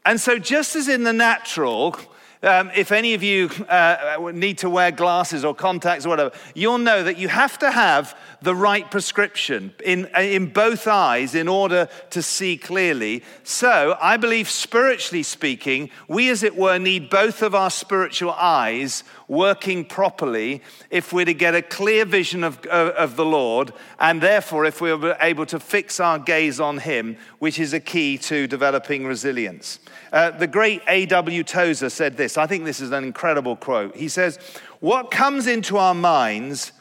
And 0.06 0.22
so, 0.22 0.38
just 0.38 0.76
as 0.76 0.88
in 0.88 1.04
the 1.04 1.14
natural, 1.14 1.96
um, 2.44 2.72
if 2.76 2.92
any 2.92 3.14
of 3.14 3.24
you 3.24 3.50
uh, 3.70 4.32
need 4.34 4.60
to 4.60 4.70
wear 4.70 4.92
glasses 4.92 5.44
or 5.44 5.56
contacts 5.56 6.06
or 6.06 6.10
whatever, 6.10 6.32
you'll 6.54 6.78
know 6.78 7.04
that 7.04 7.18
you 7.18 7.28
have 7.28 7.58
to 7.60 7.72
have 7.72 8.18
the 8.42 8.56
right 8.56 8.90
prescription 8.90 9.74
in, 9.84 10.06
in 10.16 10.48
both 10.48 10.88
eyes 10.88 11.34
in 11.34 11.48
order 11.48 11.90
to 12.12 12.22
see 12.22 12.58
clearly. 12.58 13.24
So, 13.44 13.98
I 14.00 14.18
believe, 14.18 14.50
spiritually 14.50 15.24
speaking, 15.24 15.90
we, 16.08 16.30
as 16.30 16.44
it 16.44 16.56
were, 16.56 16.78
need 16.78 17.10
both 17.10 17.42
of 17.42 17.56
our 17.56 17.70
spiritual 17.70 18.32
eyes 18.32 19.04
working 19.28 19.84
properly 19.84 20.62
if 20.90 21.12
we're 21.12 21.26
to 21.26 21.34
get 21.34 21.54
a 21.54 21.62
clear 21.62 22.06
vision 22.06 22.44
of, 22.44 22.66
of, 22.68 22.90
of 22.90 23.16
the 23.16 23.26
Lord, 23.26 23.74
and 24.00 24.22
therefore, 24.22 24.66
if 24.66 24.80
we're 24.80 25.18
able 25.20 25.46
to 25.48 25.60
fix 25.60 26.00
our 26.00 26.18
gaze 26.18 26.60
on 26.60 26.78
Him, 26.80 27.18
which 27.40 27.60
is 27.60 27.74
a 27.74 27.80
key 27.80 28.18
to 28.20 28.48
developing 28.48 29.06
resilience. 29.06 29.80
Uh, 30.14 30.32
the 30.32 30.48
great 30.48 30.82
A.W. 30.88 31.44
Tozer 31.44 31.90
said 31.90 32.16
this. 32.18 32.38
I 32.38 32.48
think 32.48 32.64
this 32.64 32.80
is 32.80 32.92
an 32.92 33.04
incredible 33.04 33.56
quote. 33.56 33.96
He 33.96 34.08
says, 34.08 34.40
What 34.80 35.12
comes 35.12 35.48
into 35.48 35.78
our 35.78 35.96
minds 35.96 36.72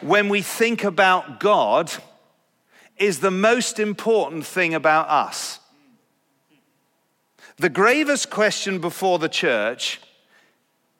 when 0.00 0.28
we 0.28 0.42
think 0.42 0.84
about 0.84 1.40
God 1.40 1.92
is 2.96 3.20
the 3.20 3.30
most 3.30 3.78
important 3.78 4.46
thing 4.46 4.74
about 4.74 5.08
us. 5.08 5.60
The 7.56 7.68
gravest 7.68 8.30
question 8.30 8.80
before 8.80 9.18
the 9.18 9.28
church 9.28 10.00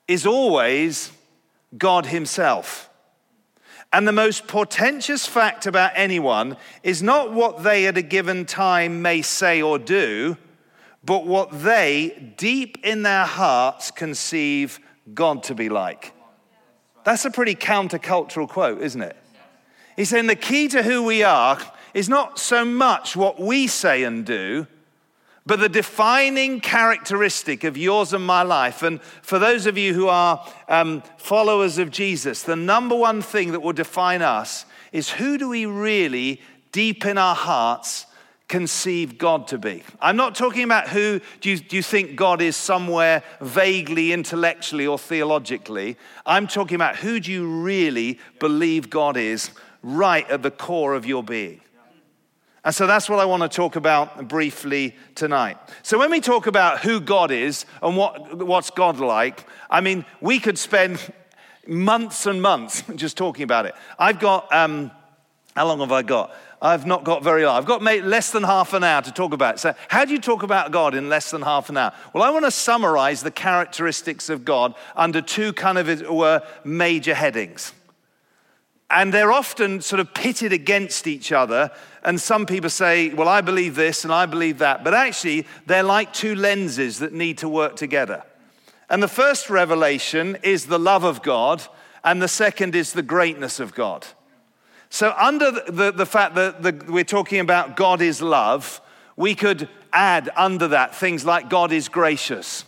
is 0.07 0.25
always 0.25 1.11
God 1.77 2.07
Himself. 2.07 2.89
And 3.91 4.07
the 4.07 4.11
most 4.11 4.47
portentous 4.47 5.25
fact 5.25 5.65
about 5.65 5.91
anyone 5.95 6.57
is 6.83 7.01
not 7.01 7.31
what 7.31 7.63
they 7.63 7.87
at 7.87 7.97
a 7.97 8.01
given 8.01 8.45
time 8.45 9.01
may 9.01 9.21
say 9.21 9.61
or 9.61 9.79
do, 9.79 10.37
but 11.03 11.25
what 11.25 11.63
they, 11.63 12.33
deep 12.35 12.77
in 12.83 13.03
their 13.03 13.25
hearts, 13.25 13.91
conceive 13.91 14.79
God 15.13 15.43
to 15.43 15.55
be 15.55 15.69
like. 15.69 16.13
That's 17.05 17.23
a 17.23 17.31
pretty 17.31 17.55
countercultural 17.55 18.49
quote, 18.49 18.81
isn't 18.81 19.01
it? 19.01 19.15
He's 19.95 20.09
saying 20.09 20.27
the 20.27 20.35
key 20.35 20.67
to 20.69 20.83
who 20.83 21.03
we 21.03 21.23
are 21.23 21.59
is 21.93 22.09
not 22.09 22.39
so 22.39 22.65
much 22.65 23.15
what 23.15 23.39
we 23.39 23.67
say 23.67 24.03
and 24.03 24.25
do, 24.25 24.67
but 25.45 25.59
the 25.59 25.69
defining 25.69 26.59
characteristic 26.59 27.63
of 27.63 27.77
yours 27.77 28.13
and 28.13 28.25
my 28.25 28.41
life. 28.41 28.81
And 28.81 29.01
for 29.21 29.37
those 29.37 29.67
of 29.67 29.77
you 29.77 29.93
who 29.93 30.07
are 30.07 30.45
um, 30.67 31.03
followers 31.17 31.77
of 31.77 31.91
Jesus, 31.91 32.41
the 32.41 32.55
number 32.55 32.95
one 32.95 33.21
thing 33.21 33.51
that 33.51 33.61
will 33.61 33.73
define 33.73 34.21
us 34.21 34.65
is 34.91 35.11
who 35.11 35.37
do 35.37 35.49
we 35.49 35.65
really, 35.65 36.41
deep 36.71 37.05
in 37.05 37.17
our 37.17 37.35
hearts, 37.35 38.07
conceive 38.47 39.17
God 39.17 39.47
to 39.47 39.57
be. 39.57 39.83
I'm 39.99 40.17
not 40.17 40.35
talking 40.35 40.63
about 40.63 40.89
who 40.89 41.19
do 41.41 41.49
you, 41.49 41.57
do 41.57 41.75
you 41.75 41.83
think 41.83 42.15
God 42.15 42.41
is 42.41 42.55
somewhere 42.55 43.23
vaguely, 43.41 44.13
intellectually, 44.13 44.85
or 44.85 44.99
theologically. 44.99 45.97
I'm 46.25 46.47
talking 46.47 46.75
about 46.75 46.97
who 46.97 47.19
do 47.19 47.31
you 47.31 47.47
really 47.47 48.19
believe 48.39 48.89
God 48.89 49.17
is 49.17 49.51
right 49.81 50.29
at 50.29 50.43
the 50.43 50.51
core 50.51 50.93
of 50.93 51.05
your 51.05 51.23
being. 51.23 51.61
And 52.65 52.73
so 52.73 52.87
that's 52.87 53.07
what 53.07 53.19
I 53.19 53.25
want 53.25 53.43
to 53.43 53.49
talk 53.49 53.75
about 53.75 54.27
briefly 54.27 54.95
tonight. 55.13 55.57
So, 55.83 55.99
when 55.99 56.09
we 56.09 56.19
talk 56.19 56.47
about 56.47 56.79
who 56.79 56.99
God 56.99 57.29
is 57.29 57.67
and 57.83 57.95
what, 57.95 58.39
what's 58.39 58.71
God 58.71 58.99
like, 58.99 59.45
I 59.69 59.81
mean, 59.81 60.03
we 60.19 60.39
could 60.39 60.57
spend 60.57 60.99
months 61.67 62.25
and 62.25 62.41
months 62.41 62.83
just 62.95 63.17
talking 63.17 63.43
about 63.43 63.67
it. 63.67 63.75
I've 63.99 64.19
got, 64.19 64.51
um, 64.51 64.89
how 65.55 65.67
long 65.67 65.79
have 65.79 65.91
I 65.91 66.01
got? 66.01 66.35
I've 66.59 66.87
not 66.87 67.03
got 67.03 67.21
very 67.21 67.45
long. 67.45 67.55
I've 67.55 67.65
got 67.65 67.83
less 67.83 68.31
than 68.31 68.41
half 68.41 68.73
an 68.73 68.83
hour 68.83 69.03
to 69.03 69.11
talk 69.11 69.33
about. 69.33 69.59
So, 69.59 69.75
how 69.87 70.03
do 70.03 70.13
you 70.13 70.19
talk 70.19 70.41
about 70.41 70.71
God 70.71 70.95
in 70.95 71.07
less 71.07 71.29
than 71.29 71.43
half 71.43 71.69
an 71.69 71.77
hour? 71.77 71.93
Well, 72.13 72.23
I 72.23 72.31
want 72.31 72.45
to 72.45 72.51
summarize 72.51 73.21
the 73.21 73.29
characteristics 73.29 74.27
of 74.27 74.43
God 74.43 74.73
under 74.95 75.21
two 75.21 75.53
kind 75.53 75.77
of 75.77 76.43
major 76.63 77.13
headings. 77.13 77.73
And 78.89 79.13
they're 79.13 79.31
often 79.31 79.81
sort 79.81 79.99
of 79.99 80.13
pitted 80.13 80.53
against 80.53 81.07
each 81.07 81.31
other. 81.31 81.71
And 82.03 82.21
some 82.21 82.45
people 82.45 82.69
say, 82.69 83.09
well, 83.09 83.27
I 83.27 83.41
believe 83.41 83.75
this 83.75 84.03
and 84.03 84.13
I 84.13 84.25
believe 84.25 84.59
that. 84.59 84.83
But 84.83 84.93
actually, 84.93 85.47
they're 85.65 85.83
like 85.83 86.13
two 86.13 86.35
lenses 86.35 86.99
that 86.99 87.11
need 87.11 87.39
to 87.39 87.49
work 87.49 87.75
together. 87.75 88.23
And 88.89 89.01
the 89.01 89.07
first 89.07 89.49
revelation 89.49 90.37
is 90.43 90.67
the 90.67 90.77
love 90.77 91.03
of 91.03 91.23
God, 91.23 91.63
and 92.03 92.21
the 92.21 92.27
second 92.27 92.75
is 92.75 92.93
the 92.93 93.01
greatness 93.01 93.59
of 93.59 93.73
God. 93.73 94.05
So, 94.89 95.15
under 95.17 95.49
the, 95.49 95.63
the, 95.71 95.91
the 95.91 96.05
fact 96.05 96.35
that 96.35 96.61
the, 96.61 96.85
we're 96.87 97.03
talking 97.03 97.39
about 97.39 97.75
God 97.75 97.99
is 98.01 98.21
love, 98.21 98.79
we 99.17 99.33
could 99.33 99.67
add 99.91 100.29
under 100.35 100.67
that 100.67 100.93
things 100.93 101.25
like 101.25 101.49
God 101.49 101.71
is 101.71 101.89
gracious 101.89 102.65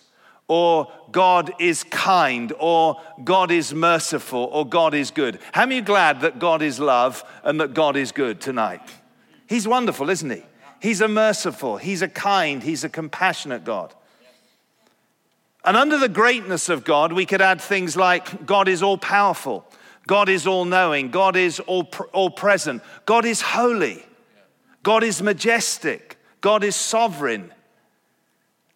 or 0.47 0.87
God 1.11 1.51
is 1.59 1.83
kind, 1.83 2.53
or 2.59 3.01
God 3.23 3.51
is 3.51 3.73
merciful, 3.73 4.49
or 4.51 4.65
God 4.65 4.93
is 4.93 5.11
good. 5.11 5.39
How 5.51 5.65
many 5.65 5.81
glad 5.81 6.21
that 6.21 6.39
God 6.39 6.61
is 6.61 6.79
love 6.79 7.23
and 7.43 7.59
that 7.59 7.73
God 7.73 7.97
is 7.97 8.11
good 8.11 8.39
tonight? 8.39 8.81
He's 9.47 9.67
wonderful, 9.67 10.09
isn't 10.09 10.29
he? 10.29 10.43
He's 10.81 11.01
a 11.01 11.07
merciful, 11.07 11.77
he's 11.77 12.01
a 12.01 12.07
kind, 12.07 12.61
he's 12.61 12.83
a 12.83 12.89
compassionate 12.89 13.63
God. 13.63 13.93
And 15.65 15.75
under 15.75 15.97
the 15.97 16.09
greatness 16.09 16.69
of 16.69 16.83
God, 16.83 17.11
we 17.11 17.25
could 17.25 17.41
add 17.41 17.59
things 17.59 17.97
like 17.97 18.45
God 18.45 18.67
is 18.67 18.83
all 18.83 18.97
powerful, 18.97 19.65
God 20.05 20.29
is 20.29 20.47
all 20.47 20.65
knowing, 20.65 21.09
God 21.09 21.35
is 21.35 21.59
all, 21.61 21.89
all 22.13 22.29
present, 22.29 22.81
God 23.05 23.25
is 23.25 23.41
holy, 23.41 24.05
God 24.83 25.03
is 25.03 25.21
majestic, 25.21 26.17
God 26.39 26.63
is 26.63 26.75
sovereign. 26.75 27.51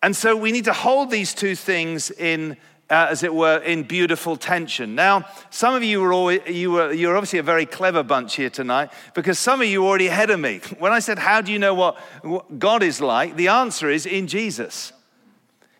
And 0.03 0.15
so 0.15 0.35
we 0.35 0.51
need 0.51 0.65
to 0.65 0.73
hold 0.73 1.11
these 1.11 1.33
two 1.33 1.55
things 1.55 2.09
in, 2.11 2.57
uh, 2.89 3.07
as 3.11 3.21
it 3.21 3.33
were, 3.33 3.59
in 3.59 3.83
beautiful 3.83 4.35
tension. 4.35 4.95
Now, 4.95 5.25
some 5.51 5.75
of 5.75 5.83
you 5.83 6.01
were, 6.01 6.31
you 6.47 6.71
were 6.71 6.91
you're 6.91 7.15
obviously 7.15 7.39
a 7.39 7.43
very 7.43 7.67
clever 7.67 8.01
bunch 8.01 8.35
here 8.35 8.49
tonight 8.49 8.91
because 9.13 9.37
some 9.37 9.61
of 9.61 9.67
you 9.67 9.85
already 9.85 10.07
ahead 10.07 10.31
of 10.31 10.39
me. 10.39 10.59
When 10.79 10.91
I 10.91 10.99
said, 10.99 11.19
How 11.19 11.41
do 11.41 11.51
you 11.51 11.59
know 11.59 11.75
what, 11.75 11.99
what 12.23 12.57
God 12.57 12.81
is 12.81 12.99
like? 12.99 13.35
The 13.35 13.49
answer 13.49 13.89
is 13.89 14.05
in 14.05 14.27
Jesus. 14.27 14.91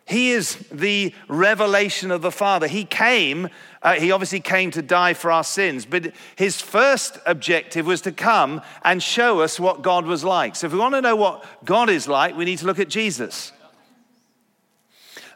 He 0.04 0.32
is 0.32 0.56
the 0.70 1.14
revelation 1.28 2.10
of 2.10 2.22
the 2.22 2.30
Father. 2.30 2.66
He 2.66 2.84
came, 2.84 3.48
uh, 3.82 3.94
he 3.94 4.12
obviously 4.12 4.40
came 4.40 4.70
to 4.72 4.82
die 4.82 5.14
for 5.14 5.30
our 5.30 5.44
sins, 5.44 5.86
but 5.86 6.12
his 6.36 6.60
first 6.60 7.18
objective 7.24 7.86
was 7.86 8.00
to 8.02 8.12
come 8.12 8.62
and 8.84 9.02
show 9.02 9.40
us 9.40 9.58
what 9.58 9.80
God 9.80 10.04
was 10.04 10.22
like. 10.24 10.56
So 10.56 10.66
if 10.66 10.72
we 10.72 10.78
want 10.78 10.94
to 10.94 11.00
know 11.00 11.16
what 11.16 11.44
God 11.64 11.88
is 11.88 12.08
like, 12.08 12.36
we 12.36 12.44
need 12.44 12.58
to 12.58 12.66
look 12.66 12.80
at 12.80 12.88
Jesus. 12.88 13.52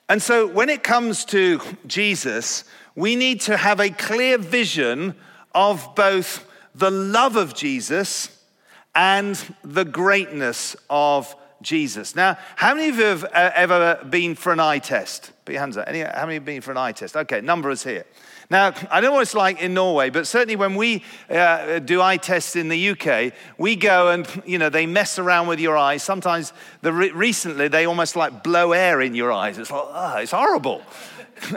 And 0.09 0.23
so 0.23 0.47
when 0.47 0.69
it 0.69 0.83
comes 0.83 1.25
to 1.27 1.61
Jesus, 1.87 2.65
we 2.95 3.17
need 3.17 3.41
to 3.43 3.57
have 3.57 3.81
a 3.81 3.91
clear 3.91 4.39
vision 4.39 5.15
of 5.55 5.95
both 5.95 6.47
the 6.75 6.91
love 6.91 7.37
of 7.37 7.55
Jesus 7.55 8.45
and 8.95 9.37
the 9.65 9.85
greatness 9.85 10.77
of 10.89 11.35
Jesus. 11.61 12.15
Now, 12.15 12.39
how 12.55 12.75
many 12.75 12.89
of 12.89 12.97
you 12.97 13.05
have 13.05 13.25
uh, 13.25 13.51
ever 13.55 14.01
been 14.09 14.35
for 14.35 14.53
an 14.53 14.61
eye 14.61 14.79
test? 14.79 15.33
Put 15.45 15.53
your 15.53 15.61
hands 15.61 15.77
up. 15.77 15.89
Any, 15.89 16.01
how 16.01 16.23
many 16.23 16.35
have 16.35 16.45
been 16.45 16.61
for 16.61 16.71
an 16.71 16.77
eye 16.77 16.93
test? 16.93 17.17
Okay, 17.17 17.41
number 17.41 17.71
is 17.71 17.83
here. 17.83 18.05
Now, 18.49 18.69
I 18.91 19.01
don't 19.01 19.11
know 19.11 19.13
what 19.13 19.23
it's 19.23 19.35
like 19.35 19.61
in 19.61 19.75
Norway, 19.75 20.11
but 20.11 20.27
certainly 20.27 20.55
when 20.55 20.77
we 20.77 21.03
uh, 21.29 21.81
do 21.81 22.01
eye 22.01 22.17
tests 22.17 22.55
in 22.55 22.69
the 22.69 22.91
UK, 22.91 23.33
we 23.59 23.75
go 23.75 24.11
and, 24.11 24.27
you 24.47 24.59
know, 24.59 24.69
they 24.69 24.87
mess 24.87 25.19
around 25.19 25.49
with 25.49 25.59
your 25.59 25.77
eyes. 25.77 26.05
Sometimes, 26.05 26.53
the 26.81 26.93
re- 26.93 27.11
recently, 27.11 27.67
they 27.67 27.87
almost 27.87 28.15
like 28.15 28.45
blow 28.45 28.71
air 28.71 29.01
in 29.01 29.17
your 29.17 29.33
eyes. 29.33 29.59
It's 29.59 29.71
like, 29.71 29.85
oh, 29.85 30.17
it's 30.19 30.33
horrible. 30.33 30.83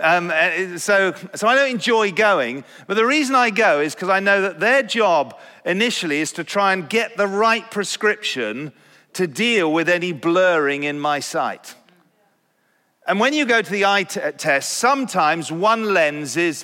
Um, 0.01 0.29
uh, 0.29 0.77
so, 0.77 1.13
so 1.35 1.47
I 1.47 1.55
don't 1.55 1.71
enjoy 1.71 2.11
going, 2.11 2.65
but 2.87 2.95
the 2.95 3.05
reason 3.05 3.33
I 3.33 3.49
go 3.49 3.79
is 3.79 3.95
because 3.95 4.09
I 4.09 4.19
know 4.19 4.41
that 4.41 4.59
their 4.59 4.83
job 4.83 5.39
initially 5.63 6.19
is 6.19 6.33
to 6.33 6.43
try 6.43 6.73
and 6.73 6.89
get 6.89 7.15
the 7.15 7.27
right 7.27 7.71
prescription 7.71 8.73
to 9.13 9.25
deal 9.25 9.71
with 9.71 9.87
any 9.87 10.11
blurring 10.11 10.83
in 10.83 10.99
my 10.99 11.21
sight. 11.21 11.75
And 13.09 13.19
when 13.19 13.33
you 13.33 13.47
go 13.47 13.59
to 13.59 13.71
the 13.71 13.85
eye 13.85 14.03
t- 14.03 14.19
test, 14.37 14.73
sometimes 14.73 15.51
one 15.51 15.95
lens 15.95 16.37
is, 16.37 16.63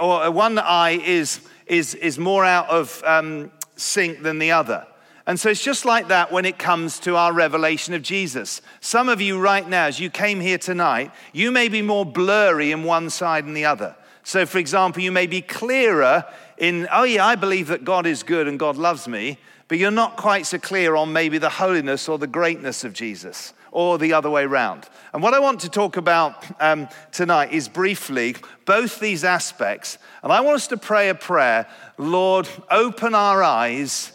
or 0.00 0.28
one 0.28 0.58
eye 0.58 0.98
is, 0.98 1.38
is, 1.68 1.94
is 1.94 2.18
more 2.18 2.44
out 2.44 2.68
of 2.68 3.00
um, 3.04 3.52
sync 3.76 4.20
than 4.24 4.40
the 4.40 4.50
other. 4.50 4.88
And 5.24 5.38
so 5.38 5.50
it's 5.50 5.62
just 5.62 5.84
like 5.84 6.08
that 6.08 6.32
when 6.32 6.46
it 6.46 6.58
comes 6.58 6.98
to 7.00 7.14
our 7.14 7.32
revelation 7.32 7.94
of 7.94 8.02
Jesus. 8.02 8.60
Some 8.80 9.08
of 9.08 9.20
you, 9.20 9.38
right 9.38 9.68
now, 9.68 9.86
as 9.86 10.00
you 10.00 10.10
came 10.10 10.40
here 10.40 10.58
tonight, 10.58 11.12
you 11.32 11.52
may 11.52 11.68
be 11.68 11.80
more 11.80 12.04
blurry 12.04 12.72
in 12.72 12.82
one 12.82 13.08
side 13.08 13.46
than 13.46 13.54
the 13.54 13.66
other. 13.66 13.94
So, 14.24 14.46
for 14.46 14.58
example, 14.58 15.00
you 15.00 15.12
may 15.12 15.28
be 15.28 15.42
clearer 15.42 16.24
in, 16.58 16.88
oh, 16.90 17.04
yeah, 17.04 17.24
I 17.24 17.36
believe 17.36 17.68
that 17.68 17.84
God 17.84 18.04
is 18.04 18.24
good 18.24 18.48
and 18.48 18.58
God 18.58 18.76
loves 18.76 19.06
me, 19.06 19.38
but 19.68 19.78
you're 19.78 19.92
not 19.92 20.16
quite 20.16 20.46
so 20.46 20.58
clear 20.58 20.96
on 20.96 21.12
maybe 21.12 21.38
the 21.38 21.50
holiness 21.50 22.08
or 22.08 22.18
the 22.18 22.26
greatness 22.26 22.82
of 22.82 22.94
Jesus 22.94 23.52
or 23.74 23.98
the 23.98 24.14
other 24.14 24.30
way 24.30 24.44
around. 24.44 24.88
And 25.12 25.22
what 25.22 25.34
I 25.34 25.40
want 25.40 25.60
to 25.60 25.68
talk 25.68 25.98
about 25.98 26.42
um, 26.60 26.88
tonight 27.12 27.52
is 27.52 27.68
briefly 27.68 28.36
both 28.64 29.00
these 29.00 29.24
aspects. 29.24 29.98
And 30.22 30.32
I 30.32 30.40
want 30.40 30.54
us 30.54 30.68
to 30.68 30.78
pray 30.78 31.10
a 31.10 31.14
prayer 31.14 31.66
Lord, 31.98 32.48
open 32.70 33.14
our 33.14 33.42
eyes. 33.42 34.12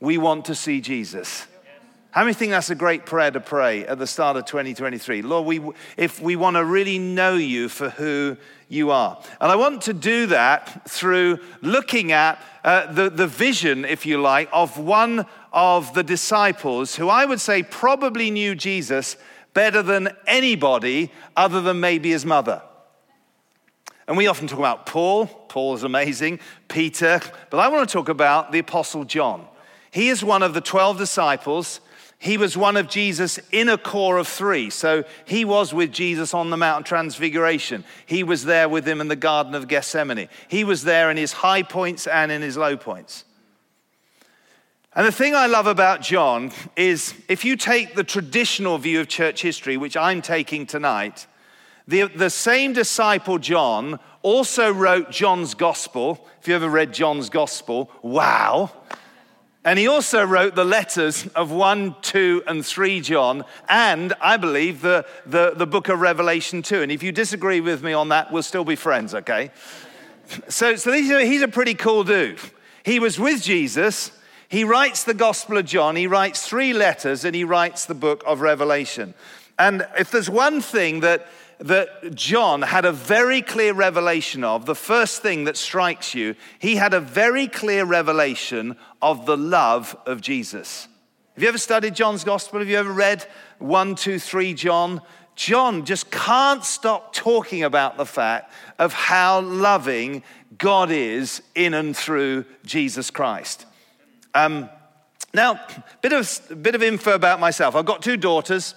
We 0.00 0.18
want 0.18 0.46
to 0.46 0.54
see 0.54 0.80
Jesus. 0.80 1.46
How 2.14 2.22
many 2.22 2.32
think 2.32 2.52
that's 2.52 2.70
a 2.70 2.76
great 2.76 3.06
prayer 3.06 3.32
to 3.32 3.40
pray 3.40 3.84
at 3.84 3.98
the 3.98 4.06
start 4.06 4.36
of 4.36 4.44
2023? 4.44 5.22
Lord, 5.22 5.46
we, 5.46 5.60
if 5.96 6.20
we 6.20 6.36
want 6.36 6.54
to 6.54 6.64
really 6.64 6.96
know 6.96 7.34
you 7.34 7.68
for 7.68 7.90
who 7.90 8.36
you 8.68 8.92
are. 8.92 9.20
And 9.40 9.50
I 9.50 9.56
want 9.56 9.82
to 9.82 9.92
do 9.92 10.26
that 10.26 10.88
through 10.88 11.40
looking 11.60 12.12
at 12.12 12.40
uh, 12.62 12.92
the, 12.92 13.10
the 13.10 13.26
vision, 13.26 13.84
if 13.84 14.06
you 14.06 14.20
like, 14.20 14.48
of 14.52 14.78
one 14.78 15.26
of 15.52 15.92
the 15.94 16.04
disciples 16.04 16.94
who 16.94 17.08
I 17.08 17.24
would 17.24 17.40
say 17.40 17.64
probably 17.64 18.30
knew 18.30 18.54
Jesus 18.54 19.16
better 19.52 19.82
than 19.82 20.10
anybody 20.24 21.10
other 21.36 21.60
than 21.60 21.80
maybe 21.80 22.10
his 22.10 22.24
mother. 22.24 22.62
And 24.06 24.16
we 24.16 24.28
often 24.28 24.46
talk 24.46 24.60
about 24.60 24.86
Paul. 24.86 25.26
Paul 25.26 25.74
is 25.74 25.82
amazing, 25.82 26.38
Peter, 26.68 27.20
but 27.50 27.58
I 27.58 27.66
want 27.66 27.88
to 27.88 27.92
talk 27.92 28.08
about 28.08 28.52
the 28.52 28.60
Apostle 28.60 29.02
John. 29.02 29.48
He 29.90 30.10
is 30.10 30.22
one 30.22 30.44
of 30.44 30.54
the 30.54 30.60
12 30.60 30.96
disciples 30.98 31.80
he 32.24 32.38
was 32.38 32.56
one 32.56 32.78
of 32.78 32.88
Jesus' 32.88 33.38
inner 33.52 33.76
core 33.76 34.16
of 34.16 34.26
three. 34.26 34.70
So 34.70 35.04
he 35.26 35.44
was 35.44 35.74
with 35.74 35.92
Jesus 35.92 36.32
on 36.32 36.48
the 36.48 36.56
Mount 36.56 36.86
Transfiguration. 36.86 37.84
He 38.06 38.22
was 38.22 38.46
there 38.46 38.66
with 38.66 38.88
him 38.88 39.02
in 39.02 39.08
the 39.08 39.14
Garden 39.14 39.54
of 39.54 39.68
Gethsemane. 39.68 40.30
He 40.48 40.64
was 40.64 40.84
there 40.84 41.10
in 41.10 41.18
his 41.18 41.32
high 41.32 41.62
points 41.62 42.06
and 42.06 42.32
in 42.32 42.40
his 42.40 42.56
low 42.56 42.78
points. 42.78 43.26
And 44.94 45.06
the 45.06 45.12
thing 45.12 45.34
I 45.34 45.48
love 45.48 45.66
about 45.66 46.00
John 46.00 46.50
is 46.76 47.12
if 47.28 47.44
you 47.44 47.56
take 47.56 47.94
the 47.94 48.04
traditional 48.04 48.78
view 48.78 49.00
of 49.00 49.08
church 49.08 49.42
history, 49.42 49.76
which 49.76 49.94
I'm 49.94 50.22
taking 50.22 50.64
tonight, 50.64 51.26
the, 51.86 52.04
the 52.04 52.30
same 52.30 52.72
disciple, 52.72 53.38
John, 53.38 54.00
also 54.22 54.72
wrote 54.72 55.10
John's 55.10 55.52
gospel. 55.52 56.26
If 56.40 56.48
you 56.48 56.54
ever 56.54 56.70
read 56.70 56.94
John's 56.94 57.28
gospel, 57.28 57.90
wow. 58.00 58.70
And 59.64 59.78
he 59.78 59.88
also 59.88 60.22
wrote 60.24 60.54
the 60.54 60.64
letters 60.64 61.26
of 61.28 61.50
1, 61.50 61.96
2, 62.02 62.42
and 62.46 62.64
3 62.64 63.00
John, 63.00 63.44
and 63.66 64.12
I 64.20 64.36
believe 64.36 64.82
the, 64.82 65.06
the, 65.24 65.54
the 65.56 65.66
book 65.66 65.88
of 65.88 66.00
Revelation 66.00 66.60
too. 66.60 66.82
And 66.82 66.92
if 66.92 67.02
you 67.02 67.12
disagree 67.12 67.60
with 67.60 67.82
me 67.82 67.94
on 67.94 68.10
that, 68.10 68.30
we'll 68.30 68.42
still 68.42 68.64
be 68.64 68.76
friends, 68.76 69.14
okay? 69.14 69.50
So, 70.48 70.76
so 70.76 70.92
he's, 70.92 71.10
a, 71.10 71.24
he's 71.24 71.40
a 71.40 71.48
pretty 71.48 71.74
cool 71.74 72.04
dude. 72.04 72.40
He 72.84 73.00
was 73.00 73.18
with 73.18 73.42
Jesus. 73.42 74.12
He 74.48 74.64
writes 74.64 75.04
the 75.04 75.14
Gospel 75.14 75.56
of 75.56 75.64
John. 75.64 75.96
He 75.96 76.06
writes 76.06 76.46
three 76.46 76.74
letters 76.74 77.24
and 77.24 77.34
he 77.34 77.44
writes 77.44 77.86
the 77.86 77.94
book 77.94 78.22
of 78.26 78.42
Revelation. 78.42 79.14
And 79.58 79.86
if 79.98 80.10
there's 80.10 80.28
one 80.28 80.60
thing 80.60 81.00
that, 81.00 81.26
that 81.58 82.14
John 82.14 82.62
had 82.62 82.84
a 82.84 82.92
very 82.92 83.42
clear 83.42 83.72
revelation 83.72 84.44
of, 84.44 84.66
the 84.66 84.74
first 84.74 85.22
thing 85.22 85.44
that 85.44 85.56
strikes 85.56 86.14
you, 86.14 86.34
he 86.58 86.76
had 86.76 86.94
a 86.94 87.00
very 87.00 87.46
clear 87.46 87.84
revelation 87.84 88.76
of 89.00 89.26
the 89.26 89.36
love 89.36 89.96
of 90.06 90.20
Jesus. 90.20 90.88
Have 91.34 91.42
you 91.42 91.48
ever 91.48 91.58
studied 91.58 91.94
John's 91.94 92.24
Gospel? 92.24 92.60
Have 92.60 92.68
you 92.68 92.78
ever 92.78 92.92
read 92.92 93.26
1, 93.58 93.94
2, 93.96 94.18
3 94.18 94.54
John? 94.54 95.00
John 95.36 95.84
just 95.84 96.10
can't 96.10 96.64
stop 96.64 97.12
talking 97.12 97.64
about 97.64 97.96
the 97.96 98.06
fact 98.06 98.52
of 98.78 98.92
how 98.92 99.40
loving 99.40 100.22
God 100.58 100.90
is 100.90 101.42
in 101.54 101.74
and 101.74 101.96
through 101.96 102.44
Jesus 102.64 103.10
Christ. 103.10 103.66
Um, 104.34 104.68
now, 105.32 105.60
bit 106.00 106.12
of 106.12 106.62
bit 106.62 106.76
of 106.76 106.82
info 106.82 107.14
about 107.14 107.40
myself. 107.40 107.74
I've 107.74 107.84
got 107.84 108.02
two 108.02 108.16
daughters. 108.16 108.76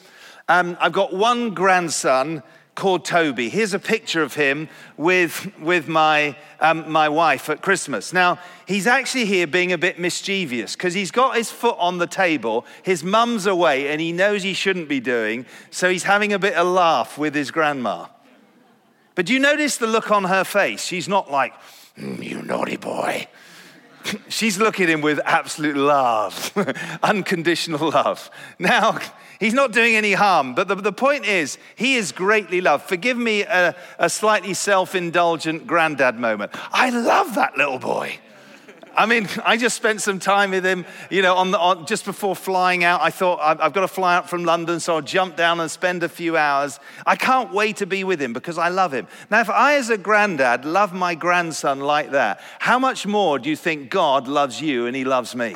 Um, 0.49 0.77
I've 0.79 0.93
got 0.93 1.13
one 1.13 1.53
grandson 1.53 2.41
called 2.77 3.03
Toby. 3.03 3.49
Here's 3.49 3.73
a 3.73 3.79
picture 3.79 4.21
of 4.21 4.35
him 4.35 4.69
with, 4.95 5.51
with 5.59 5.87
my, 5.89 6.37
um, 6.61 6.89
my 6.89 7.09
wife 7.09 7.49
at 7.49 7.61
Christmas. 7.61 8.13
Now, 8.13 8.39
he's 8.67 8.87
actually 8.87 9.25
here 9.25 9.47
being 9.47 9.73
a 9.73 9.77
bit 9.77 9.99
mischievous 9.99 10.75
because 10.75 10.93
he's 10.93 11.11
got 11.11 11.35
his 11.35 11.51
foot 11.51 11.75
on 11.79 11.97
the 11.97 12.07
table. 12.07 12.65
His 12.83 13.03
mum's 13.03 13.47
away 13.47 13.89
and 13.89 13.99
he 13.99 14.13
knows 14.13 14.43
he 14.43 14.53
shouldn't 14.53 14.87
be 14.87 14.99
doing, 14.99 15.45
so 15.71 15.89
he's 15.89 16.03
having 16.03 16.31
a 16.31 16.39
bit 16.39 16.53
of 16.53 16.67
laugh 16.67 17.17
with 17.17 17.33
his 17.35 17.51
grandma. 17.51 18.05
But 19.15 19.25
do 19.25 19.33
you 19.33 19.39
notice 19.39 19.77
the 19.77 19.87
look 19.87 20.11
on 20.11 20.25
her 20.25 20.43
face? 20.43 20.85
She's 20.85 21.09
not 21.09 21.31
like, 21.31 21.53
mm, 21.97 22.23
you 22.23 22.43
naughty 22.43 22.77
boy. 22.77 23.27
She's 24.29 24.57
looking 24.57 24.85
at 24.85 24.89
him 24.89 25.01
with 25.01 25.19
absolute 25.25 25.75
love, 25.75 26.53
unconditional 27.03 27.89
love. 27.89 28.29
Now, 28.59 28.99
He's 29.39 29.53
not 29.53 29.71
doing 29.71 29.95
any 29.95 30.13
harm. 30.13 30.55
But 30.55 30.67
the, 30.67 30.75
the 30.75 30.91
point 30.91 31.25
is, 31.25 31.57
he 31.75 31.95
is 31.95 32.11
greatly 32.11 32.61
loved. 32.61 32.87
Forgive 32.87 33.17
me 33.17 33.43
a, 33.43 33.75
a 33.99 34.09
slightly 34.09 34.53
self 34.53 34.95
indulgent 34.95 35.67
granddad 35.67 36.19
moment. 36.19 36.51
I 36.71 36.89
love 36.89 37.35
that 37.35 37.57
little 37.57 37.79
boy. 37.79 38.19
I 38.97 39.05
mean, 39.05 39.27
I 39.45 39.57
just 39.57 39.75
spent 39.75 40.01
some 40.01 40.17
time 40.17 40.49
with 40.49 40.65
him, 40.65 40.83
you 41.11 41.21
know, 41.21 41.35
on 41.35 41.51
the, 41.51 41.59
on, 41.59 41.85
just 41.85 42.03
before 42.03 42.35
flying 42.35 42.83
out. 42.83 42.99
I 43.01 43.11
thought, 43.11 43.39
I've, 43.39 43.61
I've 43.61 43.73
got 43.73 43.81
to 43.81 43.87
fly 43.87 44.15
out 44.15 44.27
from 44.27 44.43
London, 44.43 44.79
so 44.79 44.95
I'll 44.95 45.01
jump 45.03 45.35
down 45.35 45.59
and 45.59 45.69
spend 45.69 46.01
a 46.01 46.09
few 46.09 46.35
hours. 46.35 46.79
I 47.05 47.15
can't 47.15 47.53
wait 47.53 47.77
to 47.77 47.85
be 47.85 48.03
with 48.03 48.19
him 48.19 48.33
because 48.33 48.57
I 48.57 48.69
love 48.69 48.91
him. 48.91 49.07
Now, 49.29 49.41
if 49.41 49.51
I, 49.51 49.75
as 49.75 49.91
a 49.91 49.99
granddad, 49.99 50.65
love 50.65 50.93
my 50.93 51.13
grandson 51.13 51.79
like 51.79 52.09
that, 52.11 52.41
how 52.57 52.79
much 52.79 53.05
more 53.05 53.37
do 53.37 53.51
you 53.51 53.55
think 53.55 53.91
God 53.91 54.27
loves 54.27 54.61
you 54.61 54.87
and 54.87 54.95
he 54.95 55.05
loves 55.05 55.35
me? 55.35 55.55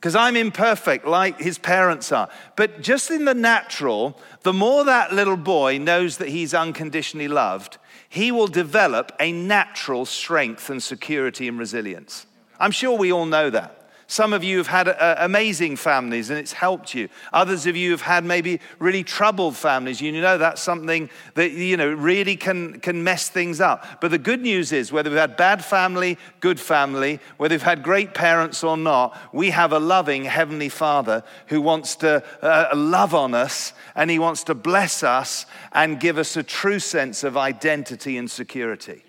because 0.00 0.14
I'm 0.14 0.36
imperfect 0.36 1.06
like 1.06 1.40
his 1.40 1.58
parents 1.58 2.12
are. 2.12 2.28
But 2.54 2.82
just 2.82 3.10
in 3.10 3.24
the 3.24 3.34
natural, 3.34 4.16
the 4.42 4.52
more 4.52 4.84
that 4.84 5.12
little 5.12 5.36
boy 5.36 5.78
knows 5.78 6.18
that 6.18 6.28
he's 6.28 6.54
unconditionally 6.54 7.26
loved, 7.26 7.78
he 8.08 8.32
will 8.32 8.46
develop 8.46 9.12
a 9.20 9.32
natural 9.32 10.06
strength 10.06 10.70
and 10.70 10.82
security 10.82 11.48
and 11.48 11.58
resilience. 11.58 12.26
I'm 12.58 12.70
sure 12.70 12.96
we 12.96 13.12
all 13.12 13.26
know 13.26 13.50
that. 13.50 13.77
Some 14.10 14.32
of 14.32 14.42
you 14.42 14.56
have 14.56 14.68
had 14.68 14.88
uh, 14.88 15.16
amazing 15.18 15.76
families 15.76 16.30
and 16.30 16.38
it's 16.38 16.54
helped 16.54 16.94
you. 16.94 17.10
Others 17.34 17.66
of 17.66 17.76
you 17.76 17.90
have 17.90 18.00
had 18.00 18.24
maybe 18.24 18.58
really 18.78 19.04
troubled 19.04 19.54
families. 19.54 20.00
You 20.00 20.12
know 20.12 20.38
that's 20.38 20.62
something 20.62 21.10
that 21.34 21.50
you 21.50 21.76
know 21.76 21.92
really 21.92 22.34
can, 22.34 22.80
can 22.80 23.04
mess 23.04 23.28
things 23.28 23.60
up. 23.60 24.00
But 24.00 24.10
the 24.10 24.18
good 24.18 24.40
news 24.40 24.72
is 24.72 24.90
whether 24.90 25.10
we've 25.10 25.18
had 25.18 25.36
bad 25.36 25.62
family, 25.62 26.16
good 26.40 26.58
family, 26.58 27.20
whether 27.36 27.52
we've 27.52 27.62
had 27.62 27.82
great 27.82 28.14
parents 28.14 28.64
or 28.64 28.78
not, 28.78 29.14
we 29.34 29.50
have 29.50 29.72
a 29.74 29.78
loving 29.78 30.24
Heavenly 30.24 30.70
Father 30.70 31.22
who 31.48 31.60
wants 31.60 31.94
to 31.96 32.24
uh, 32.40 32.70
love 32.74 33.14
on 33.14 33.34
us 33.34 33.74
and 33.94 34.10
He 34.10 34.18
wants 34.18 34.42
to 34.44 34.54
bless 34.54 35.02
us 35.02 35.44
and 35.72 36.00
give 36.00 36.16
us 36.16 36.34
a 36.34 36.42
true 36.42 36.78
sense 36.78 37.24
of 37.24 37.36
identity 37.36 38.16
and 38.16 38.30
security. 38.30 39.04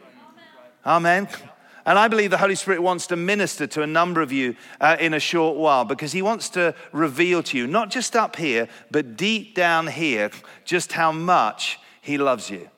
Amen. 0.85 1.29
And 1.89 1.97
I 1.97 2.08
believe 2.08 2.30
the 2.30 2.38
Holy 2.38 2.54
Spirit 2.54 2.84
wants 2.84 3.08
to 3.08 3.15
minister 3.15 3.65
to 3.65 3.82
a 3.82 3.88
number 3.88 4.21
of 4.21 4.32
you 4.32 4.56
uh, 4.80 4.97
in 4.99 5.15
a 5.15 5.19
short 5.19 5.58
while 5.58 5.86
because 5.86 6.12
He 6.12 6.21
wants 6.21 6.47
to 6.49 6.75
reveal 6.91 7.41
to 7.41 7.58
you, 7.58 7.65
not 7.65 7.89
just 7.89 8.15
up 8.15 8.36
here, 8.36 8.67
but 8.91 9.17
deep 9.17 9.56
down 9.56 9.88
here, 9.88 10.30
just 10.65 10.91
how 10.91 11.12
much 11.12 11.80
He 11.99 12.19
loves 12.19 12.47
you. 12.52 12.69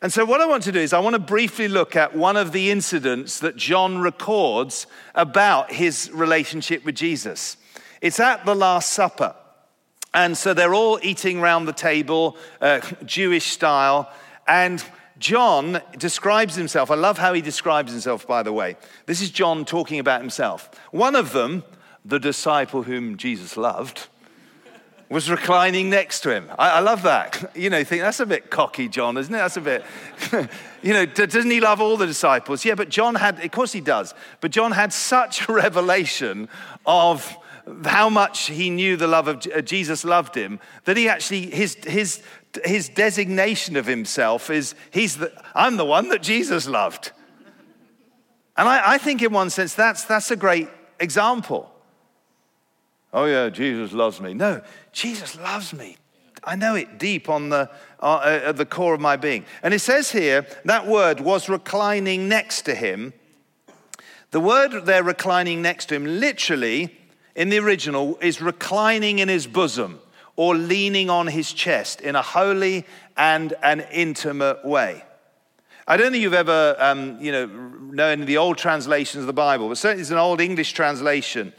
And 0.00 0.10
so, 0.10 0.24
what 0.24 0.40
I 0.40 0.46
want 0.46 0.62
to 0.62 0.72
do 0.72 0.78
is, 0.78 0.94
I 0.94 1.00
want 1.00 1.16
to 1.16 1.20
briefly 1.20 1.68
look 1.68 1.96
at 1.96 2.16
one 2.16 2.38
of 2.38 2.52
the 2.52 2.70
incidents 2.70 3.40
that 3.40 3.56
John 3.56 3.98
records 3.98 4.86
about 5.14 5.70
his 5.70 6.10
relationship 6.10 6.86
with 6.86 6.94
Jesus. 6.94 7.58
It's 8.00 8.20
at 8.20 8.46
the 8.46 8.54
Last 8.54 8.94
Supper. 8.94 9.34
And 10.14 10.34
so 10.34 10.54
they're 10.54 10.72
all 10.72 10.98
eating 11.02 11.40
around 11.40 11.66
the 11.66 11.74
table, 11.74 12.38
uh, 12.62 12.80
Jewish 13.04 13.50
style. 13.50 14.10
And 14.46 14.82
John 15.18 15.80
describes 15.96 16.54
himself. 16.54 16.90
I 16.90 16.94
love 16.94 17.18
how 17.18 17.32
he 17.32 17.40
describes 17.40 17.92
himself, 17.92 18.26
by 18.26 18.42
the 18.42 18.52
way. 18.52 18.76
This 19.06 19.20
is 19.20 19.30
John 19.30 19.64
talking 19.64 19.98
about 19.98 20.20
himself. 20.20 20.70
One 20.92 21.16
of 21.16 21.32
them, 21.32 21.64
the 22.04 22.20
disciple 22.20 22.84
whom 22.84 23.16
Jesus 23.16 23.56
loved, 23.56 24.08
was 25.10 25.30
reclining 25.30 25.88
next 25.88 26.20
to 26.20 26.30
him. 26.30 26.48
I, 26.58 26.70
I 26.70 26.80
love 26.80 27.02
that. 27.02 27.52
You 27.58 27.70
know, 27.70 27.78
you 27.78 27.84
think 27.84 28.02
that's 28.02 28.20
a 28.20 28.26
bit 28.26 28.50
cocky, 28.50 28.88
John, 28.88 29.16
isn't 29.16 29.34
it? 29.34 29.38
That's 29.38 29.56
a 29.56 29.60
bit, 29.60 29.84
you 30.82 30.92
know, 30.92 31.06
doesn't 31.06 31.50
he 31.50 31.60
love 31.60 31.80
all 31.80 31.96
the 31.96 32.06
disciples? 32.06 32.64
Yeah, 32.64 32.76
but 32.76 32.88
John 32.88 33.16
had, 33.16 33.42
of 33.44 33.50
course 33.50 33.72
he 33.72 33.80
does, 33.80 34.14
but 34.40 34.52
John 34.52 34.72
had 34.72 34.92
such 34.92 35.48
a 35.48 35.52
revelation 35.64 36.48
of 36.86 37.36
how 37.84 38.08
much 38.08 38.46
he 38.46 38.70
knew 38.70 38.96
the 38.96 39.06
love 39.06 39.28
of 39.28 39.46
uh, 39.54 39.60
Jesus 39.60 40.04
loved 40.04 40.34
him 40.34 40.60
that 40.84 40.96
he 40.96 41.08
actually, 41.08 41.50
his, 41.50 41.74
his 41.84 42.22
his 42.64 42.88
designation 42.88 43.76
of 43.76 43.86
himself 43.86 44.50
is 44.50 44.74
he's 44.90 45.16
the, 45.16 45.32
I'm 45.54 45.76
the 45.76 45.84
one 45.84 46.08
that 46.10 46.22
Jesus 46.22 46.66
loved. 46.66 47.12
And 48.56 48.68
I, 48.68 48.94
I 48.94 48.98
think, 48.98 49.22
in 49.22 49.32
one 49.32 49.50
sense, 49.50 49.74
that's, 49.74 50.04
that's 50.04 50.30
a 50.30 50.36
great 50.36 50.68
example. 50.98 51.70
Oh, 53.12 53.24
yeah, 53.24 53.48
Jesus 53.48 53.92
loves 53.92 54.20
me. 54.20 54.34
No, 54.34 54.62
Jesus 54.92 55.36
loves 55.36 55.72
me. 55.72 55.96
I 56.44 56.56
know 56.56 56.74
it 56.74 56.98
deep 56.98 57.28
on 57.28 57.48
the, 57.48 57.70
uh, 58.00 58.40
at 58.44 58.56
the 58.56 58.66
core 58.66 58.94
of 58.94 59.00
my 59.00 59.16
being. 59.16 59.44
And 59.62 59.74
it 59.74 59.80
says 59.80 60.10
here 60.10 60.46
that 60.64 60.86
word 60.86 61.20
was 61.20 61.48
reclining 61.48 62.28
next 62.28 62.62
to 62.62 62.74
him. 62.74 63.12
The 64.30 64.40
word 64.40 64.84
there, 64.84 65.02
reclining 65.02 65.62
next 65.62 65.86
to 65.86 65.94
him, 65.94 66.04
literally 66.04 66.96
in 67.34 67.48
the 67.48 67.58
original, 67.58 68.18
is 68.20 68.40
reclining 68.40 69.20
in 69.20 69.28
his 69.28 69.46
bosom 69.46 70.00
or 70.38 70.54
leaning 70.54 71.10
on 71.10 71.26
his 71.26 71.52
chest 71.52 72.00
in 72.00 72.14
a 72.14 72.22
holy 72.22 72.86
and 73.16 73.54
an 73.60 73.80
intimate 73.92 74.64
way. 74.64 75.02
I 75.88 75.96
don't 75.96 76.12
think 76.12 76.22
you've 76.22 76.32
ever, 76.32 76.76
um, 76.78 77.20
you 77.20 77.32
know, 77.32 77.46
known 77.46 78.24
the 78.24 78.36
old 78.36 78.56
translations 78.56 79.22
of 79.22 79.26
the 79.26 79.32
Bible, 79.32 79.68
but 79.68 79.78
certainly 79.78 80.02
it's 80.02 80.12
an 80.12 80.16
old 80.16 80.40
English 80.40 80.74
translation 80.74 81.52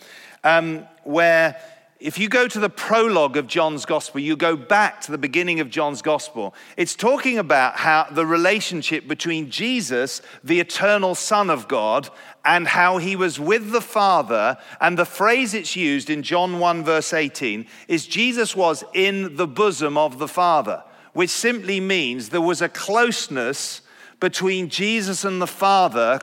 um, 0.45 0.87
where 1.03 1.57
if 1.99 2.17
you 2.17 2.29
go 2.29 2.47
to 2.47 2.59
the 2.61 2.69
prologue 2.69 3.35
of 3.35 3.47
John's 3.47 3.85
gospel, 3.85 4.21
you 4.21 4.37
go 4.37 4.55
back 4.55 5.01
to 5.01 5.11
the 5.11 5.17
beginning 5.17 5.59
of 5.59 5.69
John's 5.69 6.01
gospel, 6.01 6.55
it's 6.77 6.95
talking 6.95 7.37
about 7.37 7.75
how 7.75 8.07
the 8.09 8.25
relationship 8.25 9.09
between 9.09 9.51
Jesus, 9.51 10.21
the 10.41 10.61
eternal 10.61 11.15
Son 11.15 11.49
of 11.49 11.67
God, 11.67 12.09
and 12.45 12.67
how 12.67 12.97
he 12.97 13.15
was 13.15 13.39
with 13.39 13.71
the 13.71 13.81
Father. 13.81 14.57
And 14.79 14.97
the 14.97 15.05
phrase 15.05 15.53
it's 15.53 15.75
used 15.75 16.09
in 16.09 16.23
John 16.23 16.59
1, 16.59 16.83
verse 16.83 17.13
18, 17.13 17.65
is 17.87 18.07
Jesus 18.07 18.55
was 18.55 18.83
in 18.93 19.35
the 19.35 19.47
bosom 19.47 19.97
of 19.97 20.19
the 20.19 20.27
Father, 20.27 20.83
which 21.13 21.29
simply 21.29 21.79
means 21.79 22.29
there 22.29 22.41
was 22.41 22.61
a 22.61 22.69
closeness 22.69 23.81
between 24.19 24.69
Jesus 24.69 25.23
and 25.23 25.41
the 25.41 25.47
Father 25.47 26.19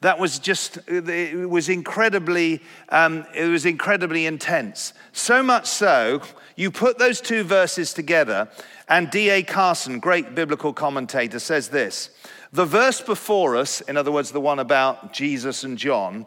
that 0.00 0.18
was 0.18 0.38
just 0.38 0.78
it 0.88 1.48
was 1.48 1.68
incredibly 1.68 2.62
um, 2.88 3.26
it 3.34 3.46
was 3.46 3.66
incredibly 3.66 4.26
intense 4.26 4.94
so 5.12 5.42
much 5.42 5.66
so 5.66 6.22
you 6.56 6.70
put 6.70 6.98
those 6.98 7.20
two 7.20 7.44
verses 7.44 7.92
together 7.92 8.48
and 8.88 9.10
D.A. 9.10 9.42
Carson 9.42 9.98
great 9.98 10.34
biblical 10.34 10.72
commentator 10.72 11.38
says 11.38 11.68
this 11.68 12.10
the 12.52 12.64
verse 12.64 13.00
before 13.00 13.56
us, 13.56 13.80
in 13.82 13.96
other 13.96 14.12
words, 14.12 14.32
the 14.32 14.40
one 14.40 14.58
about 14.58 15.12
Jesus 15.12 15.62
and 15.62 15.78
John, 15.78 16.26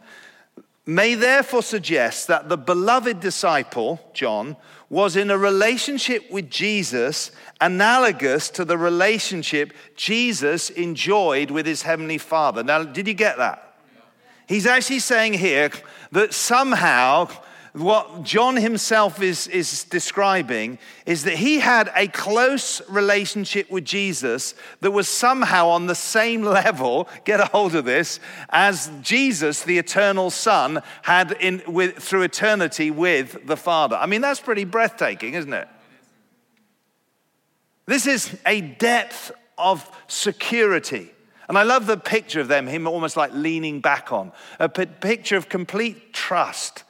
may 0.86 1.16
therefore 1.16 1.64
suggest 1.64 2.28
that 2.28 2.50
the 2.50 2.58
beloved 2.58 3.20
disciple, 3.20 4.00
John, 4.14 4.58
was 4.90 5.16
in 5.16 5.32
a 5.32 5.38
relationship 5.38 6.30
with 6.30 6.50
Jesus 6.50 7.32
analogous 7.60 8.50
to 8.52 8.66
the 8.66 8.78
relationship 8.78 9.74
Jesus 9.96 10.70
enjoyed 10.70 11.52
with 11.52 11.66
his 11.66 11.82
heavenly 11.82 12.18
Father. 12.18 12.64
Now, 12.64 12.84
did 12.84 13.08
you 13.08 13.14
get 13.14 13.38
that? 13.38 13.76
He's 14.48 14.66
actually 14.66 15.00
saying 15.00 15.34
here 15.34 15.72
that 16.12 16.34
somehow 16.34 17.30
what 17.74 18.22
John 18.22 18.56
himself 18.56 19.20
is, 19.20 19.48
is 19.48 19.84
describing 19.86 20.78
is 21.08 21.24
that 21.24 21.38
he 21.38 21.60
had 21.60 21.92
a 21.96 22.08
close 22.08 22.88
relationship 22.88 23.72
with 23.72 23.84
Jesus 23.84 24.54
that 24.82 24.92
was 24.92 25.08
somehow 25.08 25.70
on 25.70 25.88
the 25.88 25.96
same 25.96 26.44
level, 26.44 27.10
get 27.26 27.40
a 27.40 27.46
hold 27.46 27.74
of 27.74 27.86
this, 27.86 28.20
as 28.50 28.92
Jesus, 29.02 29.64
the 29.64 29.80
eternal 29.80 30.30
Son, 30.30 30.84
had 31.02 31.32
in, 31.40 31.64
with, 31.68 31.98
through 31.98 32.22
eternity 32.22 32.92
with 32.92 33.48
the 33.48 33.58
Father. 33.58 33.96
I 33.96 34.06
mean, 34.06 34.22
that's 34.22 34.40
pretty 34.40 34.66
breathtaking, 34.66 35.34
isn't 35.34 35.54
it? 35.54 35.68
This 37.88 38.06
is 38.06 38.38
a 38.46 38.62
depth 38.62 39.32
of 39.58 39.90
security. 40.08 41.10
And 41.50 41.58
I 41.58 41.64
love 41.64 41.88
the 41.88 41.98
picture 41.98 42.40
of 42.40 42.48
them, 42.48 42.68
him 42.68 42.88
almost 42.88 43.18
like 43.18 43.32
leaning 43.34 43.82
back 43.82 44.12
on, 44.12 44.32
a 44.60 44.70
picture 44.70 45.36
of 45.36 45.50
complete 45.50 46.14
trust, 46.14 46.84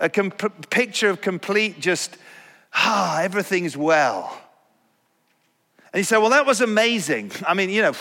a 0.00 0.08
comp- 0.08 0.70
picture 0.70 1.10
of 1.10 1.20
complete 1.20 1.78
just, 1.78 2.16
ah, 2.74 3.20
everything's 3.20 3.76
well. 3.76 4.36
And 5.92 5.98
you 5.98 6.04
say, 6.04 6.18
well, 6.18 6.30
that 6.30 6.46
was 6.46 6.60
amazing. 6.60 7.32
I 7.46 7.54
mean, 7.54 7.68
you 7.68 7.82
know, 7.82 7.90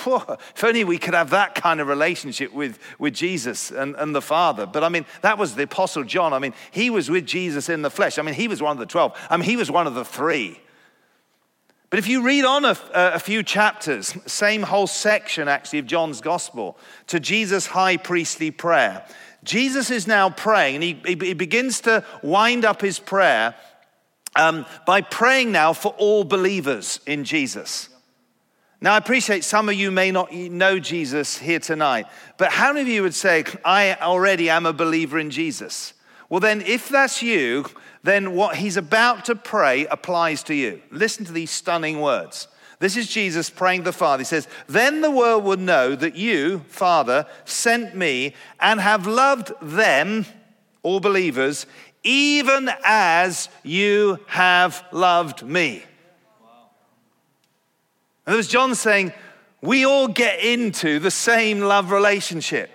if 0.56 0.64
only 0.64 0.84
we 0.84 1.00
could 1.00 1.16
have 1.16 1.32
that 1.32 1.56
kind 1.56 1.82
of 1.82 1.88
relationship 1.88 2.54
with, 2.54 2.78
with 3.00 3.16
Jesus 3.16 3.72
and, 3.72 3.96
and 3.96 4.14
the 4.16 4.22
Father. 4.22 4.66
But 4.68 4.84
I 4.84 4.90
mean, 4.90 5.06
that 5.22 5.38
was 5.38 5.56
the 5.56 5.64
Apostle 5.64 6.04
John. 6.04 6.32
I 6.32 6.40
mean, 6.40 6.54
he 6.72 6.90
was 6.90 7.10
with 7.10 7.26
Jesus 7.26 7.68
in 7.68 7.82
the 7.82 7.90
flesh. 7.90 8.20
I 8.20 8.22
mean, 8.22 8.36
he 8.36 8.48
was 8.48 8.62
one 8.62 8.74
of 8.74 8.80
the 8.80 8.86
12. 8.86 9.28
I 9.30 9.38
mean, 9.38 9.46
he 9.46 9.58
was 9.58 9.72
one 9.72 9.88
of 9.88 9.96
the 9.96 10.06
three. 10.06 10.60
But 11.90 11.98
if 11.98 12.08
you 12.08 12.22
read 12.22 12.46
on 12.46 12.66
a, 12.66 12.78
a, 12.94 13.20
few 13.20 13.42
chapters, 13.42 14.16
same 14.32 14.62
whole 14.62 14.86
section 14.86 15.48
actually 15.48 15.80
of 15.80 15.88
John's 15.88 16.22
gospel, 16.22 16.78
to 17.08 17.20
Jesus' 17.20 17.66
high 17.66 17.98
priestly 17.98 18.52
prayer, 18.52 19.04
Jesus 19.44 19.90
is 19.90 20.08
now 20.08 20.30
praying, 20.30 20.76
and 20.76 20.84
he, 20.84 21.02
he 21.06 21.34
begins 21.34 21.82
to 21.82 22.04
wind 22.22 22.66
up 22.66 22.82
his 22.82 23.00
prayer 23.00 23.56
um, 24.36 24.66
by 24.86 25.02
praying 25.02 25.52
now 25.52 25.74
for 25.74 25.94
all 25.98 26.24
believers 26.24 27.00
in 27.06 27.24
Jesus. 27.24 27.90
Now, 28.82 28.94
I 28.94 28.98
appreciate 28.98 29.44
some 29.44 29.68
of 29.68 29.76
you 29.76 29.92
may 29.92 30.12
not 30.12 30.32
know 30.34 30.80
Jesus 30.80 31.38
here 31.38 31.60
tonight, 31.60 32.06
but 32.38 32.52
how 32.52 32.72
many 32.72 32.82
of 32.82 32.88
you 32.88 33.04
would 33.04 33.16
say, 33.16 33.44
I 33.66 33.96
already 33.96 34.50
am 34.50 34.66
a 34.66 34.74
believer 34.74 35.20
in 35.20 35.32
Jesus? 35.32 35.94
Well, 36.30 36.40
then, 36.40 36.62
if 36.62 36.88
that's 36.88 37.22
you, 37.22 37.66
then 38.04 38.34
what 38.36 38.56
he's 38.56 38.78
about 38.78 39.26
to 39.26 39.36
pray 39.36 39.86
applies 39.88 40.44
to 40.44 40.54
you. 40.54 40.82
Listen 40.92 41.26
to 41.26 41.34
these 41.34 41.52
stunning 41.52 42.00
words. 42.00 42.48
This 42.80 42.96
is 42.96 43.10
Jesus 43.10 43.50
praying 43.50 43.84
the 43.84 43.92
Father. 43.92 44.22
He 44.22 44.26
says, 44.26 44.48
Then 44.68 45.02
the 45.02 45.12
world 45.12 45.44
would 45.44 45.60
know 45.60 45.96
that 45.96 46.16
you, 46.16 46.60
Father, 46.68 47.26
sent 47.44 47.96
me 47.96 48.34
and 48.60 48.80
have 48.80 49.06
loved 49.06 49.52
them, 49.62 50.26
all 50.82 51.02
believers, 51.02 51.66
even 52.04 52.70
as 52.86 53.50
you 53.64 54.20
have 54.28 54.84
loved 54.94 55.44
me. 55.44 55.84
And 58.26 58.36
there's 58.36 58.48
John 58.48 58.76
saying, 58.76 59.12
We 59.62 59.86
all 59.86 60.08
get 60.08 60.40
into 60.40 61.00
the 61.00 61.12
same 61.12 61.60
love 61.60 61.92
relationship. 61.92 62.70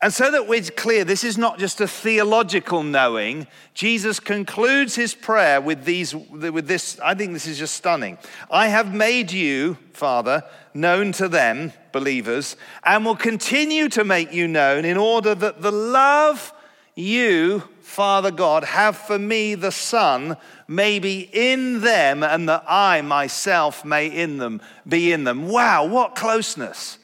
And 0.00 0.12
so 0.12 0.30
that 0.30 0.46
we're 0.46 0.62
clear, 0.62 1.02
this 1.02 1.24
is 1.24 1.36
not 1.36 1.58
just 1.58 1.80
a 1.80 1.88
theological 1.88 2.84
knowing. 2.84 3.48
Jesus 3.74 4.20
concludes 4.20 4.94
his 4.94 5.12
prayer 5.12 5.60
with, 5.60 5.84
these, 5.84 6.14
with 6.14 6.68
this. 6.68 7.00
I 7.00 7.14
think 7.14 7.32
this 7.32 7.48
is 7.48 7.58
just 7.58 7.74
stunning. 7.74 8.16
I 8.48 8.68
have 8.68 8.94
made 8.94 9.32
you, 9.32 9.76
Father, 9.92 10.44
known 10.72 11.10
to 11.12 11.28
them, 11.28 11.72
believers, 11.90 12.56
and 12.84 13.04
will 13.04 13.16
continue 13.16 13.88
to 13.88 14.04
make 14.04 14.32
you 14.32 14.46
known 14.46 14.84
in 14.84 14.96
order 14.96 15.34
that 15.34 15.62
the 15.62 15.72
love 15.72 16.52
you, 16.94 17.64
Father 17.80 18.30
God, 18.30 18.62
have 18.62 18.96
for 18.96 19.18
me, 19.18 19.56
the 19.56 19.72
Son, 19.72 20.36
may 20.68 21.00
be 21.00 21.28
in 21.32 21.80
them, 21.80 22.22
and 22.22 22.48
that 22.48 22.62
I 22.68 23.00
myself 23.02 23.84
may 23.84 24.06
in 24.06 24.36
them 24.36 24.60
be 24.86 25.12
in 25.12 25.24
them. 25.24 25.48
Wow, 25.48 25.86
what 25.86 26.14
closeness! 26.14 26.98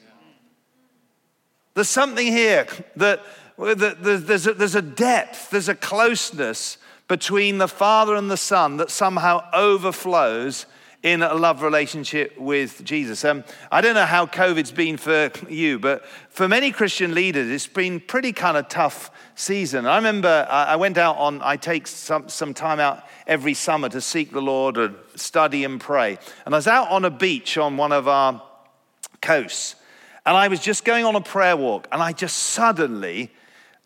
There's 1.75 1.89
something 1.89 2.25
here 2.25 2.65
that, 2.95 3.21
that 3.57 4.01
there's, 4.01 4.47
a, 4.47 4.53
there's 4.53 4.75
a 4.75 4.81
depth, 4.81 5.49
there's 5.49 5.69
a 5.69 5.75
closeness 5.75 6.77
between 7.09 7.57
the 7.57 7.67
Father 7.67 8.15
and 8.15 8.31
the 8.31 8.37
Son 8.37 8.77
that 8.77 8.89
somehow 8.89 9.47
overflows 9.53 10.65
in 11.03 11.21
a 11.21 11.35
love 11.35 11.61
relationship 11.61 12.35
with 12.39 12.83
Jesus. 12.83 13.23
Um, 13.25 13.43
I 13.71 13.81
don't 13.81 13.93
know 13.93 14.05
how 14.05 14.25
COVID's 14.25 14.71
been 14.71 14.95
for 14.95 15.29
you, 15.49 15.77
but 15.77 16.03
for 16.29 16.47
many 16.47 16.71
Christian 16.71 17.13
leaders, 17.13 17.51
it's 17.51 17.67
been 17.67 17.99
pretty 17.99 18.31
kind 18.31 18.55
of 18.57 18.69
tough 18.69 19.11
season. 19.35 19.85
I 19.85 19.97
remember 19.97 20.47
I 20.49 20.77
went 20.77 20.97
out 20.97 21.17
on, 21.17 21.41
I 21.43 21.57
take 21.57 21.85
some, 21.87 22.29
some 22.29 22.55
time 22.55 22.79
out 22.79 23.03
every 23.27 23.53
summer 23.53 23.89
to 23.89 23.99
seek 24.01 24.31
the 24.31 24.41
Lord 24.41 24.77
and 24.77 24.95
study 25.15 25.63
and 25.65 25.79
pray. 25.79 26.17
And 26.45 26.55
I 26.55 26.57
was 26.57 26.67
out 26.67 26.89
on 26.89 27.05
a 27.05 27.11
beach 27.11 27.57
on 27.57 27.77
one 27.77 27.91
of 27.91 28.07
our 28.07 28.41
coasts. 29.21 29.75
And 30.25 30.35
I 30.35 30.47
was 30.47 30.59
just 30.59 30.85
going 30.85 31.05
on 31.05 31.15
a 31.15 31.21
prayer 31.21 31.55
walk, 31.55 31.87
and 31.91 32.01
I 32.01 32.11
just 32.11 32.37
suddenly, 32.37 33.31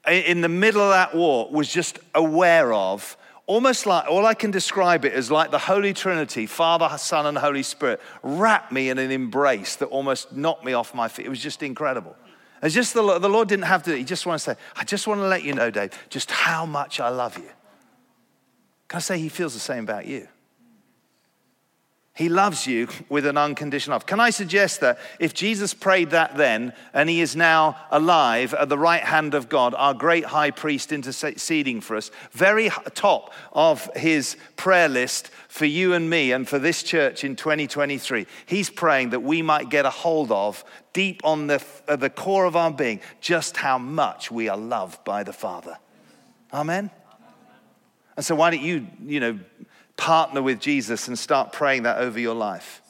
in 0.07 0.41
the 0.41 0.49
middle 0.49 0.81
of 0.81 0.91
that 0.91 1.13
walk, 1.13 1.51
was 1.51 1.71
just 1.71 1.99
aware 2.15 2.73
of 2.73 3.17
almost 3.49 3.87
like 3.87 4.07
all 4.07 4.27
I 4.27 4.35
can 4.35 4.51
describe 4.51 5.05
it 5.05 5.13
as 5.13 5.31
like 5.31 5.49
the 5.49 5.57
Holy 5.57 5.91
Trinity, 5.91 6.45
Father, 6.45 6.95
Son, 6.99 7.25
and 7.25 7.35
Holy 7.35 7.63
Spirit, 7.63 7.99
wrapped 8.21 8.71
me 8.71 8.89
in 8.89 8.99
an 8.99 9.09
embrace 9.09 9.75
that 9.77 9.87
almost 9.87 10.31
knocked 10.31 10.63
me 10.63 10.73
off 10.73 10.93
my 10.93 11.07
feet. 11.07 11.25
It 11.25 11.29
was 11.29 11.41
just 11.41 11.63
incredible. 11.63 12.15
It's 12.61 12.75
just 12.75 12.93
the, 12.93 13.19
the 13.19 13.27
Lord 13.27 13.47
didn't 13.47 13.65
have 13.65 13.81
to, 13.83 13.97
He 13.97 14.03
just 14.03 14.27
wanted 14.27 14.37
to 14.39 14.43
say, 14.43 14.55
I 14.75 14.83
just 14.83 15.07
want 15.07 15.19
to 15.19 15.27
let 15.27 15.43
you 15.43 15.53
know, 15.53 15.71
Dave, 15.71 15.91
just 16.09 16.29
how 16.29 16.67
much 16.67 16.99
I 16.99 17.09
love 17.09 17.37
you. 17.37 17.49
Can 18.87 18.97
I 18.97 18.99
say 18.99 19.17
He 19.17 19.29
feels 19.29 19.55
the 19.55 19.59
same 19.59 19.83
about 19.83 20.05
you? 20.05 20.27
He 22.19 22.27
loves 22.27 22.67
you 22.67 22.89
with 23.07 23.25
an 23.25 23.37
unconditional 23.37 23.95
love. 23.95 24.05
Can 24.05 24.19
I 24.19 24.29
suggest 24.29 24.81
that 24.81 24.99
if 25.19 25.33
Jesus 25.33 25.73
prayed 25.73 26.09
that 26.09 26.35
then, 26.35 26.73
and 26.93 27.07
he 27.07 27.21
is 27.21 27.33
now 27.33 27.77
alive 27.91 28.53
at 28.53 28.67
the 28.67 28.77
right 28.77 29.01
hand 29.01 29.33
of 29.33 29.47
God, 29.47 29.73
our 29.73 29.93
great 29.93 30.25
high 30.25 30.51
priest 30.51 30.91
interceding 30.91 31.79
for 31.79 31.95
us, 31.95 32.11
very 32.33 32.71
top 32.93 33.33
of 33.53 33.89
his 33.95 34.35
prayer 34.57 34.89
list 34.89 35.29
for 35.47 35.63
you 35.63 35.93
and 35.93 36.09
me 36.09 36.33
and 36.33 36.45
for 36.45 36.59
this 36.59 36.83
church 36.83 37.23
in 37.23 37.37
2023, 37.37 38.27
he's 38.45 38.69
praying 38.69 39.11
that 39.11 39.21
we 39.21 39.41
might 39.41 39.69
get 39.69 39.85
a 39.85 39.89
hold 39.89 40.29
of, 40.29 40.65
deep 40.91 41.21
on 41.23 41.47
the, 41.47 41.63
the 41.87 42.09
core 42.09 42.43
of 42.43 42.57
our 42.57 42.69
being, 42.69 42.99
just 43.21 43.55
how 43.55 43.77
much 43.77 44.29
we 44.29 44.49
are 44.49 44.57
loved 44.57 45.01
by 45.05 45.23
the 45.23 45.31
Father. 45.31 45.77
Amen? 46.51 46.91
And 48.17 48.25
so, 48.25 48.35
why 48.35 48.51
don't 48.51 48.61
you, 48.61 48.87
you 49.05 49.21
know, 49.21 49.39
partner 49.99 50.41
with 50.41 50.59
Jesus 50.59 51.09
and 51.09 51.19
start 51.19 51.51
praying 51.51 51.83
that 51.83 51.97
over 51.97 52.19
your 52.19 52.33
life. 52.33 52.81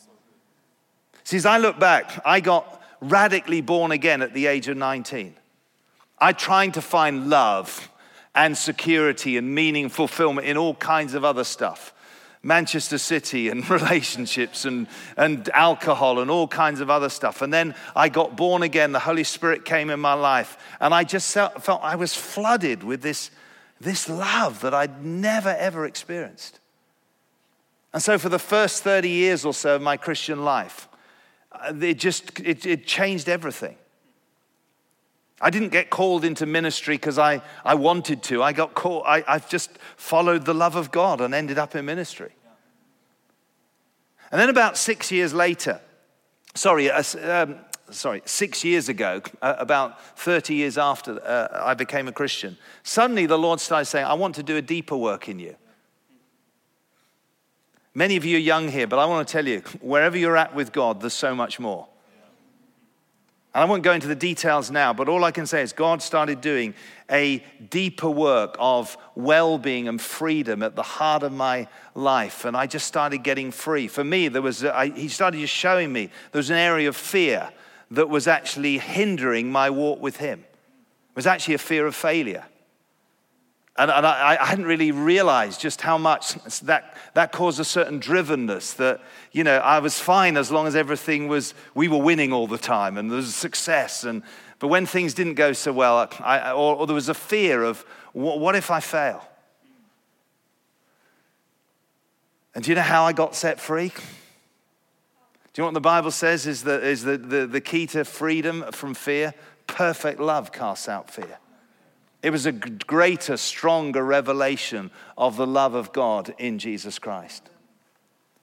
See, 1.23 1.37
as 1.37 1.45
I 1.45 1.57
look 1.57 1.79
back, 1.79 2.21
I 2.23 2.39
got 2.39 2.81
radically 3.01 3.61
born 3.61 3.91
again 3.91 4.21
at 4.21 4.33
the 4.33 4.45
age 4.45 4.67
of 4.67 4.77
19. 4.77 5.35
I 6.19 6.33
tried 6.33 6.75
to 6.75 6.81
find 6.81 7.29
love 7.29 7.89
and 8.35 8.55
security 8.55 9.37
and 9.37 9.53
meaning 9.53 9.89
fulfillment 9.89 10.45
in 10.45 10.55
all 10.55 10.75
kinds 10.75 11.15
of 11.15 11.25
other 11.25 11.43
stuff. 11.43 11.93
Manchester 12.43 12.99
City 12.99 13.49
and 13.49 13.67
relationships 13.81 14.65
and, 14.65 14.87
and 15.17 15.49
alcohol 15.49 16.19
and 16.19 16.29
all 16.29 16.47
kinds 16.47 16.79
of 16.79 16.89
other 16.89 17.09
stuff. 17.09 17.41
And 17.41 17.51
then 17.51 17.73
I 17.95 18.09
got 18.09 18.37
born 18.37 18.61
again. 18.61 18.91
The 18.91 18.99
Holy 18.99 19.23
Spirit 19.23 19.65
came 19.65 19.89
in 19.89 19.99
my 19.99 20.13
life. 20.13 20.57
And 20.79 20.93
I 20.93 21.03
just 21.03 21.33
felt, 21.33 21.63
felt 21.63 21.81
I 21.83 21.95
was 21.95 22.13
flooded 22.13 22.83
with 22.83 23.01
this, 23.01 23.31
this 23.81 24.07
love 24.07 24.61
that 24.61 24.75
I'd 24.75 25.03
never, 25.03 25.49
ever 25.49 25.85
experienced. 25.85 26.59
And 27.93 28.01
so, 28.01 28.17
for 28.17 28.29
the 28.29 28.39
first 28.39 28.83
30 28.83 29.09
years 29.09 29.45
or 29.45 29.53
so 29.53 29.75
of 29.75 29.81
my 29.81 29.97
Christian 29.97 30.43
life, 30.43 30.87
uh, 31.51 31.73
it 31.81 31.95
just 31.95 32.39
it, 32.39 32.65
it 32.65 32.85
changed 32.85 33.27
everything. 33.27 33.75
I 35.41 35.49
didn't 35.49 35.69
get 35.69 35.89
called 35.89 36.25
into 36.25 36.45
ministry 36.45 36.95
because 36.95 37.17
I, 37.17 37.41
I 37.63 37.75
wanted 37.75 38.23
to. 38.23 38.43
I 38.43 38.51
got 38.51 38.73
called, 38.73 39.03
I, 39.05 39.23
I've 39.27 39.49
just 39.49 39.71
followed 39.95 40.45
the 40.45 40.53
love 40.53 40.75
of 40.75 40.91
God 40.91 41.21
and 41.21 41.33
ended 41.33 41.57
up 41.57 41.75
in 41.75 41.85
ministry. 41.85 42.31
And 44.31 44.39
then 44.39 44.49
about 44.49 44.77
six 44.77 45.11
years 45.11 45.33
later, 45.33 45.79
sorry, 46.55 46.91
uh, 46.91 47.03
um, 47.23 47.55
sorry, 47.89 48.21
six 48.25 48.63
years 48.63 48.89
ago, 48.89 49.21
uh, 49.41 49.55
about 49.57 50.19
30 50.19 50.55
years 50.55 50.77
after 50.77 51.19
uh, 51.25 51.63
I 51.63 51.73
became 51.73 52.07
a 52.07 52.11
Christian, 52.11 52.57
suddenly 52.83 53.25
the 53.25 53.39
Lord 53.39 53.59
started 53.59 53.85
saying, 53.85 54.05
I 54.05 54.13
want 54.13 54.35
to 54.35 54.43
do 54.43 54.57
a 54.57 54.61
deeper 54.61 54.97
work 54.97 55.29
in 55.29 55.39
you. 55.39 55.55
Many 57.99 58.15
of 58.15 58.23
you 58.23 58.37
are 58.37 58.39
young 58.39 58.69
here, 58.69 58.87
but 58.87 58.97
I 58.97 59.03
want 59.03 59.27
to 59.27 59.29
tell 59.29 59.45
you 59.45 59.59
wherever 59.81 60.17
you're 60.17 60.37
at 60.37 60.55
with 60.55 60.71
God, 60.71 61.01
there's 61.01 61.11
so 61.13 61.35
much 61.35 61.59
more. 61.59 61.85
And 63.53 63.61
I 63.61 63.65
won't 63.65 63.83
go 63.83 63.91
into 63.91 64.07
the 64.07 64.15
details 64.15 64.71
now, 64.71 64.93
but 64.93 65.09
all 65.09 65.25
I 65.25 65.31
can 65.31 65.45
say 65.45 65.61
is 65.61 65.73
God 65.73 66.01
started 66.01 66.39
doing 66.39 66.75
a 67.11 67.43
deeper 67.69 68.09
work 68.09 68.55
of 68.57 68.95
well 69.15 69.57
being 69.57 69.89
and 69.89 69.99
freedom 69.99 70.63
at 70.63 70.77
the 70.77 70.81
heart 70.81 71.23
of 71.23 71.33
my 71.33 71.67
life. 71.93 72.45
And 72.45 72.55
I 72.55 72.67
just 72.67 72.87
started 72.87 73.17
getting 73.21 73.51
free. 73.51 73.89
For 73.89 74.05
me, 74.05 74.29
there 74.29 74.41
was, 74.41 74.63
he 74.95 75.09
started 75.09 75.41
just 75.41 75.53
showing 75.53 75.91
me 75.91 76.09
there 76.31 76.39
was 76.39 76.51
an 76.51 76.55
area 76.55 76.87
of 76.87 76.95
fear 76.95 77.49
that 77.91 78.07
was 78.07 78.29
actually 78.29 78.77
hindering 78.77 79.51
my 79.51 79.69
walk 79.69 79.99
with 79.99 80.15
Him. 80.15 80.39
It 80.39 81.15
was 81.17 81.27
actually 81.27 81.55
a 81.55 81.57
fear 81.57 81.85
of 81.85 81.95
failure. 81.95 82.45
And, 83.79 83.89
and 83.89 84.05
I, 84.05 84.37
I, 84.37 84.45
hadn't 84.45 84.65
really 84.65 84.91
realized 84.91 85.61
just 85.61 85.79
how 85.79 85.97
much 85.97 86.33
that, 86.63 86.97
that 87.13 87.31
caused 87.31 87.61
a 87.61 87.63
certain 87.63 88.01
drivenness 88.01 88.75
that, 88.75 88.99
you 89.31 89.45
know, 89.45 89.55
I 89.55 89.79
was 89.79 89.97
fine 89.97 90.35
as 90.35 90.51
long 90.51 90.67
as 90.67 90.75
everything 90.75 91.29
was, 91.29 91.53
we 91.73 91.87
were 91.87 91.97
winning 91.97 92.33
all 92.33 92.45
the 92.45 92.57
time 92.57 92.97
and 92.97 93.09
there 93.09 93.15
was 93.15 93.33
success. 93.33 94.03
And, 94.03 94.21
but 94.59 94.67
when 94.67 94.85
things 94.85 95.13
didn't 95.13 95.35
go 95.35 95.53
so 95.53 95.71
well, 95.71 96.09
I, 96.19 96.51
or, 96.51 96.75
or 96.75 96.87
there 96.87 96.93
was 96.93 97.07
a 97.07 97.13
fear 97.13 97.63
of, 97.63 97.85
what, 98.11 98.41
what 98.41 98.53
if 98.53 98.69
I 98.69 98.81
fail? 98.81 99.25
And 102.53 102.65
do 102.65 102.71
you 102.71 102.75
know 102.75 102.81
how 102.81 103.05
I 103.05 103.13
got 103.13 103.33
set 103.33 103.61
free? 103.61 103.93
Do 103.93 103.95
you 105.55 105.61
know 105.61 105.67
what 105.67 105.73
the 105.73 105.79
Bible 105.79 106.11
says 106.11 106.45
is, 106.47 106.63
the, 106.63 106.85
is 106.85 107.03
the, 107.03 107.17
the, 107.17 107.47
the 107.47 107.61
key 107.61 107.87
to 107.87 108.03
freedom 108.03 108.65
from 108.73 108.93
fear? 108.93 109.33
Perfect 109.67 110.19
love 110.19 110.51
casts 110.51 110.89
out 110.89 111.09
fear. 111.09 111.37
It 112.21 112.31
was 112.31 112.45
a 112.45 112.51
greater, 112.51 113.37
stronger 113.37 114.03
revelation 114.03 114.91
of 115.17 115.37
the 115.37 115.47
love 115.47 115.73
of 115.73 115.93
God 115.93 116.33
in 116.37 116.59
Jesus 116.59 116.99
Christ. 116.99 117.49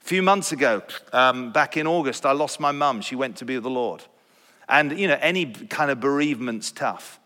A 0.01 0.05
few 0.05 0.23
months 0.23 0.51
ago, 0.51 0.81
um, 1.13 1.51
back 1.51 1.77
in 1.77 1.85
August, 1.85 2.25
I 2.25 2.31
lost 2.31 2.59
my 2.59 2.71
mum. 2.71 3.01
She 3.01 3.15
went 3.15 3.37
to 3.37 3.45
be 3.45 3.55
with 3.55 3.63
the 3.63 3.69
Lord. 3.69 4.03
And, 4.67 4.97
you 4.99 5.07
know, 5.07 5.17
any 5.21 5.45
kind 5.45 5.91
of 5.91 5.99
bereavement's 5.99 6.71
tough. 6.71 7.19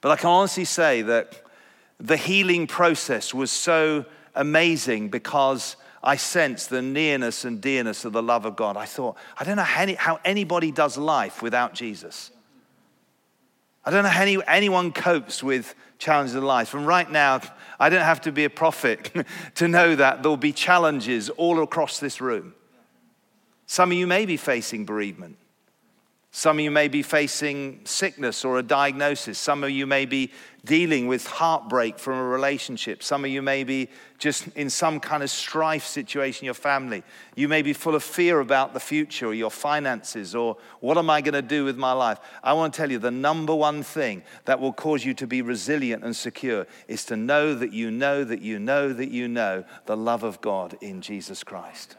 But 0.00 0.12
I 0.12 0.16
can 0.16 0.30
honestly 0.30 0.64
say 0.64 1.02
that 1.02 1.42
the 1.98 2.16
healing 2.16 2.66
process 2.66 3.34
was 3.34 3.50
so 3.50 4.04
amazing 4.34 5.08
because 5.10 5.76
I 6.02 6.16
sensed 6.16 6.70
the 6.70 6.82
nearness 6.82 7.44
and 7.44 7.60
dearness 7.60 8.04
of 8.04 8.12
the 8.12 8.22
love 8.22 8.44
of 8.44 8.56
God. 8.56 8.76
I 8.76 8.84
thought, 8.84 9.16
I 9.38 9.44
don't 9.44 9.56
know 9.56 9.62
how 9.62 10.20
anybody 10.24 10.70
does 10.70 10.96
life 10.96 11.42
without 11.42 11.74
Jesus. 11.74 12.30
I 13.84 13.90
don't 13.90 14.02
know 14.02 14.10
how 14.10 14.22
any, 14.22 14.38
anyone 14.46 14.92
copes 14.92 15.42
with 15.42 15.74
challenges 15.98 16.34
in 16.34 16.44
life. 16.44 16.74
And 16.74 16.86
right 16.86 17.10
now, 17.10 17.40
I 17.78 17.88
don't 17.88 18.02
have 18.02 18.22
to 18.22 18.32
be 18.32 18.44
a 18.44 18.50
prophet 18.50 19.10
to 19.56 19.68
know 19.68 19.94
that 19.94 20.22
there'll 20.22 20.36
be 20.36 20.52
challenges 20.52 21.30
all 21.30 21.62
across 21.62 22.00
this 22.00 22.20
room. 22.20 22.54
Some 23.66 23.92
of 23.92 23.98
you 23.98 24.06
may 24.06 24.26
be 24.26 24.36
facing 24.36 24.84
bereavement. 24.84 25.36
Some 26.36 26.58
of 26.58 26.64
you 26.64 26.72
may 26.72 26.88
be 26.88 27.02
facing 27.02 27.82
sickness 27.84 28.44
or 28.44 28.58
a 28.58 28.62
diagnosis. 28.64 29.38
Some 29.38 29.62
of 29.62 29.70
you 29.70 29.86
may 29.86 30.04
be 30.04 30.32
dealing 30.64 31.06
with 31.06 31.28
heartbreak 31.28 31.96
from 31.96 32.18
a 32.18 32.24
relationship. 32.24 33.04
Some 33.04 33.24
of 33.24 33.30
you 33.30 33.40
may 33.40 33.62
be 33.62 33.88
just 34.18 34.48
in 34.56 34.68
some 34.68 34.98
kind 34.98 35.22
of 35.22 35.30
strife 35.30 35.86
situation 35.86 36.42
in 36.42 36.46
your 36.46 36.54
family. 36.54 37.04
You 37.36 37.46
may 37.46 37.62
be 37.62 37.72
full 37.72 37.94
of 37.94 38.02
fear 38.02 38.40
about 38.40 38.74
the 38.74 38.80
future 38.80 39.26
or 39.26 39.34
your 39.34 39.52
finances 39.52 40.34
or 40.34 40.56
what 40.80 40.98
am 40.98 41.08
I 41.08 41.20
going 41.20 41.34
to 41.34 41.40
do 41.40 41.64
with 41.64 41.76
my 41.76 41.92
life? 41.92 42.18
I 42.42 42.52
want 42.54 42.74
to 42.74 42.78
tell 42.78 42.90
you 42.90 42.98
the 42.98 43.12
number 43.12 43.54
one 43.54 43.84
thing 43.84 44.24
that 44.46 44.58
will 44.58 44.72
cause 44.72 45.04
you 45.04 45.14
to 45.14 45.28
be 45.28 45.40
resilient 45.40 46.02
and 46.02 46.16
secure 46.16 46.66
is 46.88 47.04
to 47.04 47.16
know 47.16 47.54
that 47.54 47.72
you 47.72 47.92
know 47.92 48.24
that 48.24 48.40
you 48.40 48.58
know 48.58 48.92
that 48.92 49.12
you 49.12 49.28
know 49.28 49.64
the 49.86 49.96
love 49.96 50.24
of 50.24 50.40
God 50.40 50.76
in 50.80 51.00
Jesus 51.00 51.44
Christ. 51.44 51.96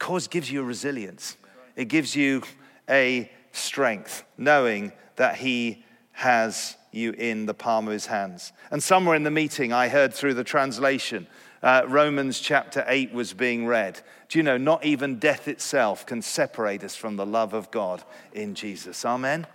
Cause 0.00 0.26
gives 0.26 0.50
you 0.50 0.64
resilience. 0.64 1.36
It 1.76 1.84
gives 1.84 2.16
you 2.16 2.42
a 2.90 3.30
strength, 3.54 4.24
knowing 4.36 4.92
that 5.16 5.36
He 5.36 5.84
has 6.12 6.76
you 6.92 7.12
in 7.12 7.46
the 7.46 7.54
palm 7.54 7.86
of 7.86 7.92
His 7.92 8.06
hands. 8.06 8.52
And 8.70 8.82
somewhere 8.82 9.16
in 9.16 9.22
the 9.22 9.30
meeting, 9.30 9.72
I 9.72 9.88
heard 9.88 10.14
through 10.14 10.34
the 10.34 10.44
translation, 10.44 11.26
uh, 11.62 11.82
Romans 11.88 12.40
chapter 12.40 12.84
8 12.86 13.12
was 13.12 13.32
being 13.32 13.66
read. 13.66 14.00
Do 14.28 14.38
you 14.38 14.42
know, 14.42 14.58
not 14.58 14.84
even 14.84 15.18
death 15.18 15.48
itself 15.48 16.04
can 16.04 16.20
separate 16.20 16.84
us 16.84 16.94
from 16.94 17.16
the 17.16 17.26
love 17.26 17.54
of 17.54 17.70
God 17.70 18.04
in 18.32 18.54
Jesus. 18.54 19.04
Amen? 19.04 19.46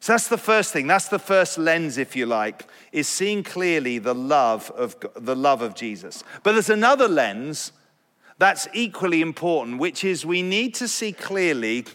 So 0.00 0.12
that's 0.12 0.28
the 0.28 0.38
first 0.38 0.72
thing. 0.72 0.86
That's 0.86 1.08
the 1.08 1.18
first 1.18 1.58
lens, 1.58 1.98
if 1.98 2.14
you 2.14 2.26
like, 2.26 2.66
is 2.92 3.08
seeing 3.08 3.42
clearly 3.42 3.98
the 3.98 4.14
love 4.14 4.70
of, 4.70 4.96
the 5.16 5.34
love 5.34 5.62
of 5.62 5.74
Jesus. 5.74 6.22
But 6.42 6.52
there's 6.52 6.70
another 6.70 7.08
lens 7.08 7.72
that's 8.38 8.68
equally 8.72 9.20
important, 9.20 9.78
which 9.78 10.04
is 10.04 10.24
we 10.24 10.42
need 10.42 10.74
to 10.76 10.88
see 10.88 11.12
clearly 11.12 11.86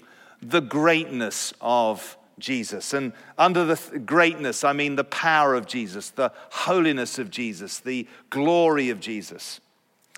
the 0.42 0.62
greatness 0.62 1.54
of 1.62 2.18
Jesus. 2.40 2.94
And 2.94 3.14
under 3.38 3.64
the 3.64 3.76
th- 3.76 4.06
greatness, 4.06 4.64
I 4.64 4.74
mean 4.74 4.96
the 4.96 5.04
power 5.04 5.56
of 5.56 5.68
Jesus, 5.68 6.10
the 6.10 6.32
holiness 6.52 7.20
of 7.20 7.30
Jesus, 7.30 7.80
the 7.80 8.08
glory 8.30 8.90
of 8.90 9.00
Jesus. 9.00 9.62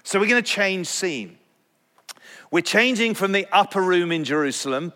So 0.04 0.20
we're 0.20 0.28
going 0.28 0.44
to 0.44 0.50
change 0.50 0.88
scene. 0.88 1.38
We're 2.52 2.62
changing 2.62 3.16
from 3.16 3.32
the 3.32 3.48
upper 3.52 3.82
room 3.82 4.12
in 4.12 4.24
Jerusalem, 4.24 4.94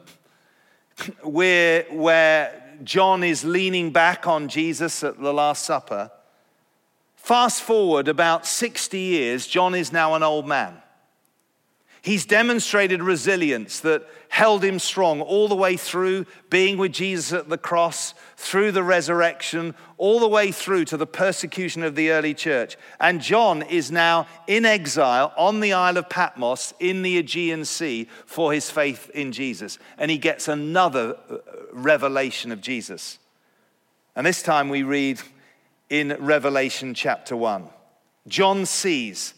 where, 1.24 1.84
where 1.92 2.64
John 2.84 3.24
is 3.24 3.44
leaning 3.44 3.92
back 3.92 4.28
on 4.28 4.48
Jesus 4.48 5.04
at 5.04 5.20
the 5.20 5.34
Last 5.34 5.66
Supper. 5.66 6.12
Fast 7.16 7.62
forward 7.62 8.08
about 8.08 8.46
60 8.46 8.98
years, 8.98 9.48
John 9.48 9.76
is 9.76 9.92
now 9.92 10.16
an 10.16 10.24
old 10.24 10.48
man. 10.48 10.82
He's 12.08 12.26
demonstrated 12.26 13.04
resilience 13.04 13.82
that 13.82 14.08
held 14.30 14.64
him 14.64 14.80
strong 14.80 15.20
all 15.20 15.50
the 15.50 15.58
way 15.58 15.76
through 15.76 16.26
being 16.50 16.78
with 16.78 16.94
Jesus 16.94 17.34
at 17.34 17.50
the 17.50 17.58
cross, 17.58 18.14
through 18.38 18.72
the 18.72 18.82
resurrection, 18.82 19.76
all 19.98 20.22
the 20.22 20.28
way 20.30 20.54
through 20.54 20.86
to 20.86 20.96
the 20.96 21.06
persecution 21.06 21.84
of 21.84 21.96
the 21.96 22.12
early 22.12 22.34
church. 22.34 22.78
And 23.02 23.20
John 23.20 23.62
is 23.62 23.92
now 23.92 24.26
in 24.48 24.64
exile 24.64 25.34
on 25.36 25.60
the 25.60 25.74
Isle 25.74 25.98
of 25.98 26.08
Patmos 26.08 26.74
in 26.80 27.02
the 27.02 27.18
Aegean 27.18 27.66
Sea 27.66 28.08
for 28.26 28.54
his 28.54 28.70
faith 28.70 29.10
in 29.10 29.34
Jesus. 29.34 29.78
And 29.98 30.10
he 30.10 30.18
gets 30.18 30.48
another 30.48 31.18
uh, 31.30 31.40
revelation 31.74 32.54
of 32.54 32.62
Jesus. 32.62 33.20
And 34.16 34.26
this 34.26 34.42
time 34.42 34.70
we 34.70 34.82
read 34.82 35.20
in 35.90 36.16
Revelation 36.22 36.94
chapter 36.94 37.36
1. 37.36 37.68
John 38.30 38.66
sees, 38.66 39.34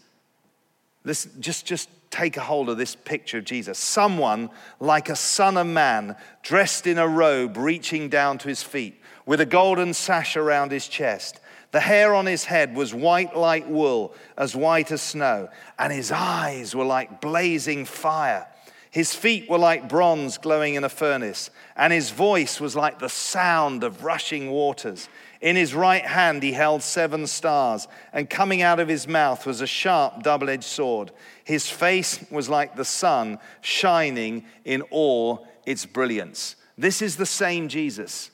this, 1.10 1.28
just, 1.40 1.66
just 1.66 1.90
take 2.12 2.38
a 2.38 2.42
hold 2.42 2.70
of 2.70 2.78
this 2.78 2.96
picture 2.96 3.40
of 3.40 3.46
Jesus. 3.46 3.80
Someone 3.80 4.50
like 4.80 5.10
a 5.10 5.16
son 5.16 5.58
of 5.58 5.66
man, 5.66 6.16
dressed 6.44 6.86
in 6.86 7.00
a 7.00 7.08
robe 7.08 7.58
reaching 7.58 8.10
down 8.10 8.38
to 8.38 8.48
his 8.48 8.62
feet, 8.62 9.02
with 9.26 9.42
a 9.42 9.46
golden 9.46 9.94
sash 9.94 10.38
around 10.38 10.72
his 10.72 10.88
chest. 10.88 11.40
The 11.72 11.80
hair 11.80 12.14
on 12.14 12.26
his 12.26 12.46
head 12.46 12.76
was 12.76 12.94
white 12.94 13.36
like 13.36 13.68
wool, 13.68 14.14
as 14.38 14.56
white 14.56 14.92
as 14.92 15.02
snow, 15.02 15.50
and 15.78 15.92
his 15.92 16.12
eyes 16.12 16.76
were 16.76 16.86
like 16.86 17.22
blazing 17.22 17.86
fire. 17.86 18.48
His 18.92 19.14
feet 19.14 19.50
were 19.50 19.58
like 19.58 19.90
bronze 19.90 20.38
glowing 20.38 20.76
in 20.76 20.84
a 20.84 20.90
furnace, 20.90 21.50
and 21.76 21.92
his 21.92 22.12
voice 22.12 22.60
was 22.60 22.76
like 22.76 23.00
the 23.00 23.10
sound 23.10 23.84
of 23.84 24.04
rushing 24.04 24.52
waters. 24.52 25.10
In 25.42 25.56
his 25.56 25.74
right 25.74 26.06
hand 26.06 26.44
he 26.44 26.52
held 26.52 26.84
seven 26.84 27.26
stars, 27.26 27.88
and 28.12 28.30
coming 28.30 28.62
out 28.62 28.80
of 28.80 28.90
his 28.90 29.08
mouth 29.08 29.46
was 29.46 29.62
a 29.62 29.68
sharp 29.68 30.22
double 30.24 30.50
edged 30.50 30.66
sword. 30.66 31.12
His 31.44 31.70
face 31.70 32.26
was 32.30 32.50
like 32.50 32.76
the 32.76 32.86
sun, 32.86 33.40
shining 33.62 34.46
in 34.66 34.82
all 34.84 35.48
its 35.66 35.86
brilliance. 35.86 36.56
This 36.78 37.02
is 37.02 37.16
the 37.16 37.26
same 37.26 37.70
Jesus. 37.70 38.32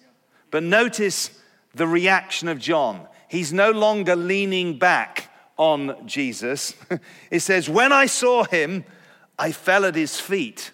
But 0.50 0.64
notice 0.64 1.30
the 1.74 1.88
reaction 1.88 2.48
of 2.48 2.60
John. 2.60 3.08
He's 3.28 3.54
no 3.54 3.72
longer 3.72 4.16
leaning 4.16 4.80
back 4.80 5.32
on 5.58 6.08
Jesus. 6.08 6.74
it 7.32 7.42
says, 7.42 7.70
When 7.70 7.92
I 7.92 8.06
saw 8.06 8.44
him, 8.46 8.84
I 9.38 9.52
fell 9.52 9.86
at 9.86 9.96
his 9.96 10.20
feet 10.20 10.72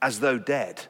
as 0.00 0.20
though 0.20 0.38
dead. 0.38 0.86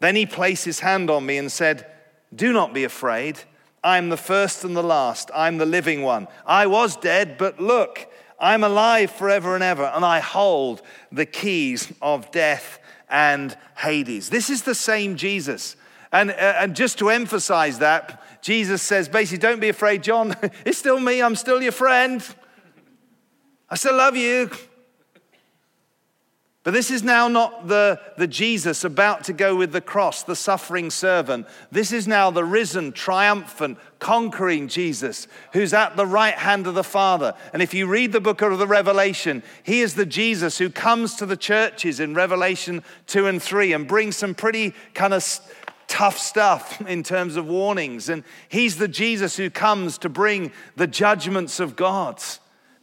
Then 0.00 0.16
he 0.16 0.26
placed 0.26 0.64
his 0.64 0.80
hand 0.80 1.10
on 1.10 1.26
me 1.26 1.38
and 1.38 1.50
said, 1.50 1.86
do 2.34 2.52
not 2.52 2.74
be 2.74 2.84
afraid. 2.84 3.40
I'm 3.82 4.08
the 4.08 4.16
first 4.16 4.64
and 4.64 4.76
the 4.76 4.82
last. 4.82 5.30
I'm 5.34 5.58
the 5.58 5.66
living 5.66 6.02
one. 6.02 6.28
I 6.44 6.66
was 6.66 6.96
dead, 6.96 7.38
but 7.38 7.60
look, 7.60 8.06
I'm 8.40 8.62
alive 8.64 9.10
forever 9.10 9.54
and 9.54 9.64
ever, 9.64 9.84
and 9.84 10.04
I 10.04 10.20
hold 10.20 10.82
the 11.10 11.26
keys 11.26 11.92
of 12.02 12.30
death 12.30 12.78
and 13.08 13.56
Hades. 13.76 14.30
This 14.30 14.50
is 14.50 14.62
the 14.62 14.74
same 14.74 15.16
Jesus. 15.16 15.76
And, 16.12 16.30
uh, 16.30 16.54
and 16.58 16.76
just 16.76 16.98
to 16.98 17.10
emphasize 17.10 17.78
that, 17.80 18.22
Jesus 18.42 18.82
says 18.82 19.08
basically, 19.08 19.38
don't 19.38 19.60
be 19.60 19.68
afraid, 19.68 20.02
John. 20.02 20.36
it's 20.64 20.78
still 20.78 21.00
me. 21.00 21.22
I'm 21.22 21.36
still 21.36 21.62
your 21.62 21.72
friend. 21.72 22.24
I 23.68 23.74
still 23.74 23.96
love 23.96 24.16
you. 24.16 24.50
But 26.68 26.74
this 26.74 26.90
is 26.90 27.02
now 27.02 27.28
not 27.28 27.66
the, 27.66 27.98
the 28.18 28.26
Jesus 28.26 28.84
about 28.84 29.24
to 29.24 29.32
go 29.32 29.56
with 29.56 29.72
the 29.72 29.80
cross, 29.80 30.22
the 30.22 30.36
suffering 30.36 30.90
servant. 30.90 31.46
This 31.72 31.92
is 31.92 32.06
now 32.06 32.30
the 32.30 32.44
risen, 32.44 32.92
triumphant, 32.92 33.78
conquering 33.98 34.68
Jesus 34.68 35.28
who's 35.54 35.72
at 35.72 35.96
the 35.96 36.04
right 36.04 36.34
hand 36.34 36.66
of 36.66 36.74
the 36.74 36.84
Father. 36.84 37.32
And 37.54 37.62
if 37.62 37.72
you 37.72 37.86
read 37.86 38.12
the 38.12 38.20
book 38.20 38.42
of 38.42 38.58
the 38.58 38.66
Revelation, 38.66 39.42
he 39.62 39.80
is 39.80 39.94
the 39.94 40.04
Jesus 40.04 40.58
who 40.58 40.68
comes 40.68 41.14
to 41.14 41.24
the 41.24 41.38
churches 41.38 42.00
in 42.00 42.12
Revelation 42.12 42.84
2 43.06 43.28
and 43.28 43.42
3 43.42 43.72
and 43.72 43.88
brings 43.88 44.18
some 44.18 44.34
pretty 44.34 44.74
kind 44.92 45.14
of 45.14 45.24
tough 45.86 46.18
stuff 46.18 46.82
in 46.86 47.02
terms 47.02 47.36
of 47.36 47.48
warnings. 47.48 48.10
And 48.10 48.24
he's 48.50 48.76
the 48.76 48.88
Jesus 48.88 49.38
who 49.38 49.48
comes 49.48 49.96
to 49.96 50.10
bring 50.10 50.52
the 50.76 50.86
judgments 50.86 51.60
of 51.60 51.76
God. 51.76 52.22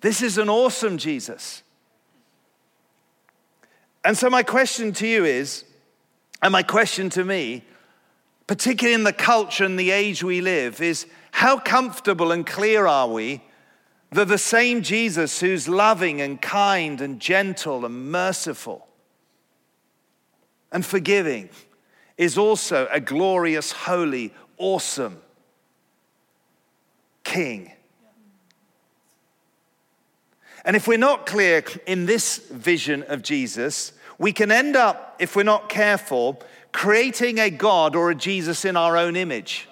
This 0.01 0.23
is 0.23 0.39
an 0.39 0.49
awesome 0.49 0.97
Jesus. 0.97 1.61
And 4.05 4.15
so, 4.15 4.29
my 4.29 4.43
question 4.43 4.93
to 4.93 5.07
you 5.07 5.25
is, 5.25 5.65
and 6.41 6.51
my 6.51 6.61
question 6.61 7.09
to 7.09 7.25
me, 7.25 7.63
particularly 8.45 8.93
in 8.93 9.03
the 9.03 9.11
culture 9.11 9.65
and 9.65 9.79
the 9.79 9.89
age 9.89 10.23
we 10.23 10.41
live, 10.41 10.79
is 10.79 11.07
How 11.31 11.57
comfortable 11.57 12.31
and 12.31 12.45
clear 12.45 12.85
are 12.85 13.09
we 13.09 13.41
that 14.11 14.27
the 14.27 14.37
same 14.37 14.83
Jesus 14.83 15.39
who's 15.39 15.67
loving 15.67 16.21
and 16.21 16.39
kind 16.39 17.01
and 17.01 17.19
gentle 17.19 17.83
and 17.83 18.11
merciful 18.11 18.87
and 20.71 20.85
forgiving 20.85 21.49
is 22.15 22.37
also 22.37 22.87
a 22.91 22.99
glorious, 22.99 23.71
holy, 23.71 24.31
awesome 24.57 25.19
King. 27.23 27.71
And 30.63 30.75
if 30.75 30.87
we're 30.87 30.97
not 30.97 31.25
clear 31.25 31.63
in 31.85 32.05
this 32.05 32.37
vision 32.37 33.03
of 33.03 33.21
Jesus, 33.21 33.93
we 34.17 34.31
can 34.31 34.51
end 34.51 34.75
up, 34.75 35.15
if 35.19 35.35
we're 35.35 35.43
not 35.43 35.69
careful, 35.69 36.41
creating 36.71 37.39
a 37.39 37.49
God 37.49 37.95
or 37.95 38.11
a 38.11 38.15
Jesus 38.15 38.65
in 38.65 38.77
our 38.77 38.97
own 38.97 39.15
image. 39.15 39.67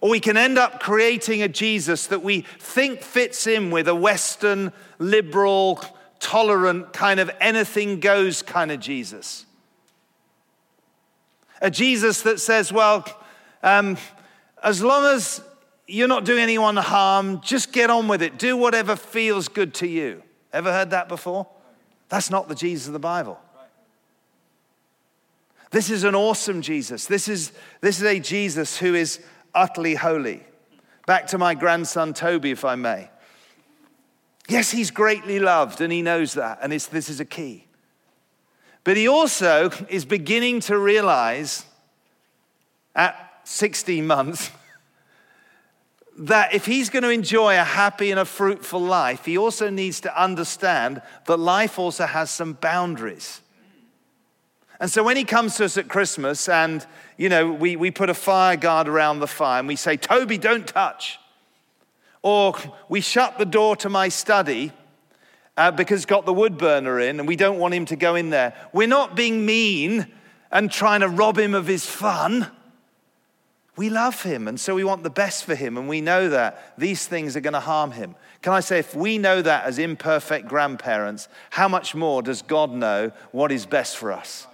Or 0.00 0.10
we 0.10 0.20
can 0.20 0.36
end 0.36 0.58
up 0.58 0.80
creating 0.80 1.42
a 1.42 1.48
Jesus 1.48 2.06
that 2.08 2.22
we 2.22 2.42
think 2.58 3.02
fits 3.02 3.46
in 3.46 3.70
with 3.70 3.88
a 3.88 3.94
Western, 3.94 4.72
liberal, 4.98 5.82
tolerant, 6.20 6.92
kind 6.92 7.20
of 7.20 7.30
anything 7.40 8.00
goes 8.00 8.42
kind 8.42 8.70
of 8.70 8.80
Jesus. 8.80 9.46
A 11.60 11.70
Jesus 11.70 12.22
that 12.22 12.38
says, 12.38 12.72
well, 12.72 13.04
um, 13.62 13.96
as 14.62 14.82
long 14.82 15.04
as 15.06 15.40
you're 15.86 16.06
not 16.06 16.24
doing 16.24 16.40
anyone 16.40 16.76
harm, 16.76 17.40
just 17.40 17.72
get 17.72 17.90
on 17.90 18.08
with 18.08 18.22
it. 18.22 18.38
Do 18.38 18.56
whatever 18.56 18.94
feels 18.94 19.48
good 19.48 19.74
to 19.74 19.88
you. 19.88 20.22
Ever 20.52 20.72
heard 20.72 20.90
that 20.90 21.08
before? 21.08 21.48
That's 22.08 22.30
not 22.30 22.48
the 22.48 22.54
Jesus 22.54 22.86
of 22.86 22.92
the 22.92 22.98
Bible. 22.98 23.38
This 25.70 25.90
is 25.90 26.04
an 26.04 26.14
awesome 26.14 26.62
Jesus. 26.62 27.06
This 27.06 27.28
is, 27.28 27.52
this 27.80 27.98
is 27.98 28.04
a 28.04 28.18
Jesus 28.18 28.78
who 28.78 28.94
is 28.94 29.20
utterly 29.54 29.94
holy. 29.94 30.42
Back 31.06 31.26
to 31.28 31.38
my 31.38 31.54
grandson 31.54 32.14
Toby, 32.14 32.50
if 32.50 32.64
I 32.64 32.74
may. 32.74 33.10
Yes, 34.48 34.70
he's 34.70 34.90
greatly 34.90 35.38
loved, 35.38 35.82
and 35.82 35.92
he 35.92 36.00
knows 36.00 36.32
that, 36.34 36.58
and 36.62 36.72
this 36.72 37.10
is 37.10 37.20
a 37.20 37.24
key. 37.24 37.66
But 38.82 38.96
he 38.96 39.06
also 39.06 39.70
is 39.90 40.06
beginning 40.06 40.60
to 40.60 40.78
realize 40.78 41.66
at 42.94 43.40
16 43.44 44.06
months 44.06 44.50
that 46.18 46.52
if 46.52 46.66
he's 46.66 46.90
going 46.90 47.04
to 47.04 47.10
enjoy 47.10 47.58
a 47.58 47.64
happy 47.64 48.10
and 48.10 48.18
a 48.18 48.24
fruitful 48.24 48.80
life, 48.80 49.24
he 49.24 49.38
also 49.38 49.70
needs 49.70 50.00
to 50.00 50.20
understand 50.20 51.00
that 51.26 51.36
life 51.36 51.78
also 51.78 52.06
has 52.06 52.30
some 52.30 52.54
boundaries. 52.54 53.40
And 54.80 54.90
so 54.90 55.02
when 55.02 55.16
he 55.16 55.24
comes 55.24 55.56
to 55.56 55.64
us 55.64 55.76
at 55.76 55.88
Christmas 55.88 56.48
and, 56.48 56.84
you 57.16 57.28
know, 57.28 57.50
we, 57.50 57.76
we 57.76 57.90
put 57.90 58.10
a 58.10 58.14
fire 58.14 58.56
guard 58.56 58.88
around 58.88 59.20
the 59.20 59.26
fire 59.26 59.60
and 59.60 59.68
we 59.68 59.76
say, 59.76 59.96
Toby, 59.96 60.38
don't 60.38 60.66
touch. 60.66 61.18
Or 62.22 62.56
we 62.88 63.00
shut 63.00 63.38
the 63.38 63.46
door 63.46 63.76
to 63.76 63.88
my 63.88 64.08
study 64.08 64.72
uh, 65.56 65.70
because 65.70 66.04
got 66.04 66.26
the 66.26 66.34
wood 66.34 66.58
burner 66.58 66.98
in 66.98 67.20
and 67.20 67.28
we 67.28 67.36
don't 67.36 67.58
want 67.58 67.74
him 67.74 67.84
to 67.86 67.96
go 67.96 68.16
in 68.16 68.30
there. 68.30 68.54
We're 68.72 68.88
not 68.88 69.14
being 69.14 69.46
mean 69.46 70.06
and 70.50 70.70
trying 70.70 71.00
to 71.00 71.08
rob 71.08 71.38
him 71.38 71.54
of 71.54 71.66
his 71.66 71.86
fun. 71.86 72.48
We 73.78 73.90
love 73.90 74.24
him 74.24 74.48
and 74.48 74.58
so 74.58 74.74
we 74.74 74.82
want 74.82 75.04
the 75.04 75.10
best 75.10 75.44
for 75.44 75.54
him 75.54 75.78
and 75.78 75.88
we 75.88 76.00
know 76.00 76.28
that 76.30 76.74
these 76.76 77.06
things 77.06 77.36
are 77.36 77.40
going 77.40 77.52
to 77.54 77.60
harm 77.60 77.92
him. 77.92 78.16
Can 78.42 78.52
I 78.52 78.58
say, 78.58 78.80
if 78.80 78.92
we 78.92 79.18
know 79.18 79.40
that 79.40 79.64
as 79.64 79.78
imperfect 79.78 80.48
grandparents, 80.48 81.28
how 81.50 81.68
much 81.68 81.94
more 81.94 82.20
does 82.20 82.42
God 82.42 82.72
know 82.72 83.12
what 83.30 83.52
is 83.52 83.66
best 83.66 83.96
for 83.96 84.10
us? 84.10 84.48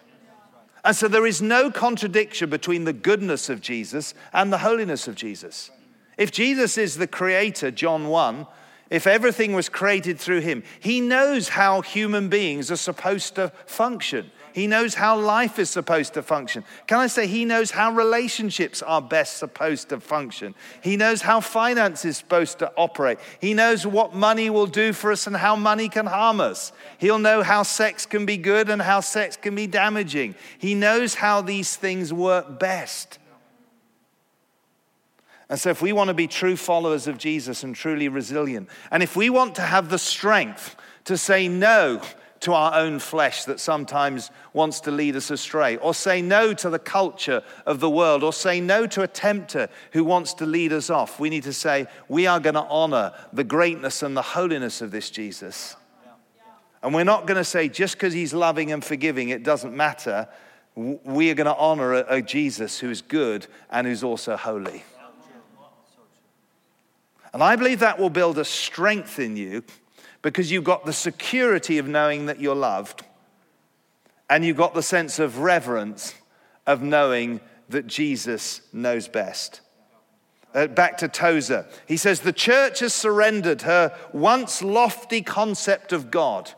And 0.85 0.95
so 0.95 1.09
there 1.09 1.27
is 1.27 1.41
no 1.41 1.71
contradiction 1.71 2.51
between 2.51 2.85
the 2.85 2.93
goodness 2.93 3.49
of 3.49 3.63
Jesus 3.63 4.13
and 4.35 4.53
the 4.53 4.59
holiness 4.59 5.09
of 5.09 5.15
Jesus. 5.15 5.71
If 6.19 6.31
Jesus 6.31 6.77
is 6.77 6.99
the 6.99 7.07
creator, 7.07 7.71
John 7.71 8.09
1, 8.09 8.47
if 8.91 9.07
everything 9.07 9.55
was 9.55 9.71
created 9.71 10.21
through 10.21 10.41
him, 10.41 10.63
he 10.81 11.01
knows 11.01 11.49
how 11.49 11.81
human 11.81 12.29
beings 12.29 12.71
are 12.71 12.77
supposed 12.77 13.37
to 13.37 13.53
function. 13.65 14.31
He 14.55 14.69
knows 14.69 14.95
how 14.95 15.19
life 15.19 15.59
is 15.59 15.69
supposed 15.69 16.15
to 16.15 16.23
function. 16.23 16.63
Can 16.87 17.01
I 17.01 17.09
say 17.09 17.27
he 17.27 17.45
knows 17.45 17.73
how 17.73 17.91
relationships 17.91 18.83
are 18.83 19.03
best 19.03 19.39
supposed 19.39 19.89
to 19.89 19.99
function? 19.99 20.55
He 20.81 20.97
knows 20.97 21.23
how 21.23 21.41
finance 21.41 22.05
is 22.05 22.19
supposed 22.19 22.61
to 22.61 22.73
operate. 22.77 23.19
He 23.41 23.53
knows 23.53 23.85
what 23.85 24.15
money 24.15 24.51
will 24.51 24.69
do 24.69 24.93
for 24.93 25.11
us 25.11 25.27
and 25.27 25.37
how 25.37 25.57
money 25.57 25.89
can 25.89 26.07
harm 26.07 26.41
us. 26.41 26.71
He'll 26.99 27.19
know 27.19 27.43
how 27.43 27.65
sex 27.65 28.07
can 28.07 28.27
be 28.27 28.37
good 28.37 28.71
and 28.71 28.81
how 28.81 29.01
sex 29.01 29.37
can 29.37 29.57
be 29.57 29.67
damaging. 29.67 30.37
He 30.57 30.77
knows 30.77 31.17
how 31.17 31.41
these 31.41 31.75
things 31.75 32.13
work 32.13 32.61
best. 32.61 33.19
And 35.49 35.59
so, 35.59 35.71
if 35.71 35.83
we 35.83 35.93
want 35.93 36.09
to 36.09 36.15
be 36.15 36.29
true 36.29 36.57
followers 36.57 37.09
of 37.09 37.19
Jesus 37.19 37.65
and 37.65 37.75
truly 37.75 38.07
resilient, 38.07 38.69
and 38.93 39.03
if 39.03 39.17
we 39.17 39.31
want 39.31 39.57
to 39.57 39.63
have 39.63 39.89
the 39.89 39.99
strength 39.99 40.77
to 41.07 41.19
say 41.19 41.49
no 41.49 42.01
to 42.45 42.53
our 42.53 42.75
own 42.75 42.99
flesh 42.99 43.45
that 43.45 43.59
sometimes 43.59 44.31
wants 44.53 44.81
to 44.81 44.91
lead 44.91 45.17
us 45.17 45.31
astray, 45.31 45.77
or 45.79 45.95
say 45.95 46.21
no 46.21 46.53
to 46.53 46.69
the 46.69 46.79
culture 46.79 47.43
of 47.65 47.81
the 47.81 47.89
world, 47.89 48.23
or 48.23 48.35
say 48.35 48.61
no 48.61 48.87
to 48.87 49.03
a 49.03 49.09
tempter 49.09 49.69
who 49.93 50.05
wants 50.05 50.35
to 50.35 50.45
lead 50.45 50.71
us 50.71 50.91
off. 50.91 51.19
We 51.19 51.31
need 51.31 51.45
to 51.45 51.55
say, 51.55 51.87
we 52.07 52.27
are 52.27 52.39
going 52.39 52.55
to 52.55 52.65
honor 52.65 53.15
the 53.33 53.45
greatness 53.45 54.03
and 54.03 54.15
the 54.15 54.23
holiness 54.23 54.83
of 54.83 54.91
this 54.91 55.09
Jesus. 55.09 55.75
And 56.83 56.95
we're 56.95 57.05
not 57.05 57.27
going 57.27 57.39
to 57.39 57.45
say, 57.45 57.71
just 57.71 57.95
because 57.95 58.13
he's 58.13 58.35
loving 58.35 58.71
and 58.73 58.85
forgiving, 58.85 59.31
it 59.31 59.43
doesn't 59.43 59.75
matter. 59.75 60.29
We 60.77 61.31
are 61.31 61.35
going 61.35 61.47
to 61.47 61.57
honor 61.57 61.95
a, 61.95 62.17
a 62.17 62.23
Jesus 62.23 62.79
who 62.79 62.91
is 62.91 63.01
good 63.01 63.47
and 63.71 63.87
who's 63.87 64.05
also 64.05 64.37
holy. 64.37 64.85
And 67.33 67.43
I 67.43 67.57
believe 67.57 67.81
that 67.81 67.99
will 67.99 68.11
build 68.11 68.37
a 68.37 68.45
strength 68.45 69.19
in 69.19 69.39
you 69.39 69.65
because 70.25 70.51
you've 70.51 70.65
got 70.65 70.87
the 70.87 70.93
security 70.93 71.77
of 71.77 71.87
knowing 71.87 72.25
that 72.27 72.41
you're 72.41 72.55
loved, 72.57 73.05
and 74.31 74.43
you've 74.43 74.57
got 74.57 74.73
the 74.73 74.83
sense 74.83 75.19
of 75.19 75.41
reverence 75.41 76.15
of 76.67 76.81
knowing 76.81 77.41
that 77.69 77.87
Jesus 77.87 78.63
knows 78.73 79.07
best. 79.07 79.61
Uh, 80.55 80.67
back 80.67 80.97
to 80.97 81.09
Tozer. 81.09 81.67
He 81.87 81.99
says, 81.99 82.21
The 82.21 82.33
church 82.33 82.81
has 82.81 82.95
surrendered 82.95 83.63
her 83.63 83.95
once 84.15 84.63
lofty 84.63 85.21
concept 85.21 85.93
of 85.93 86.11
God 86.11 86.51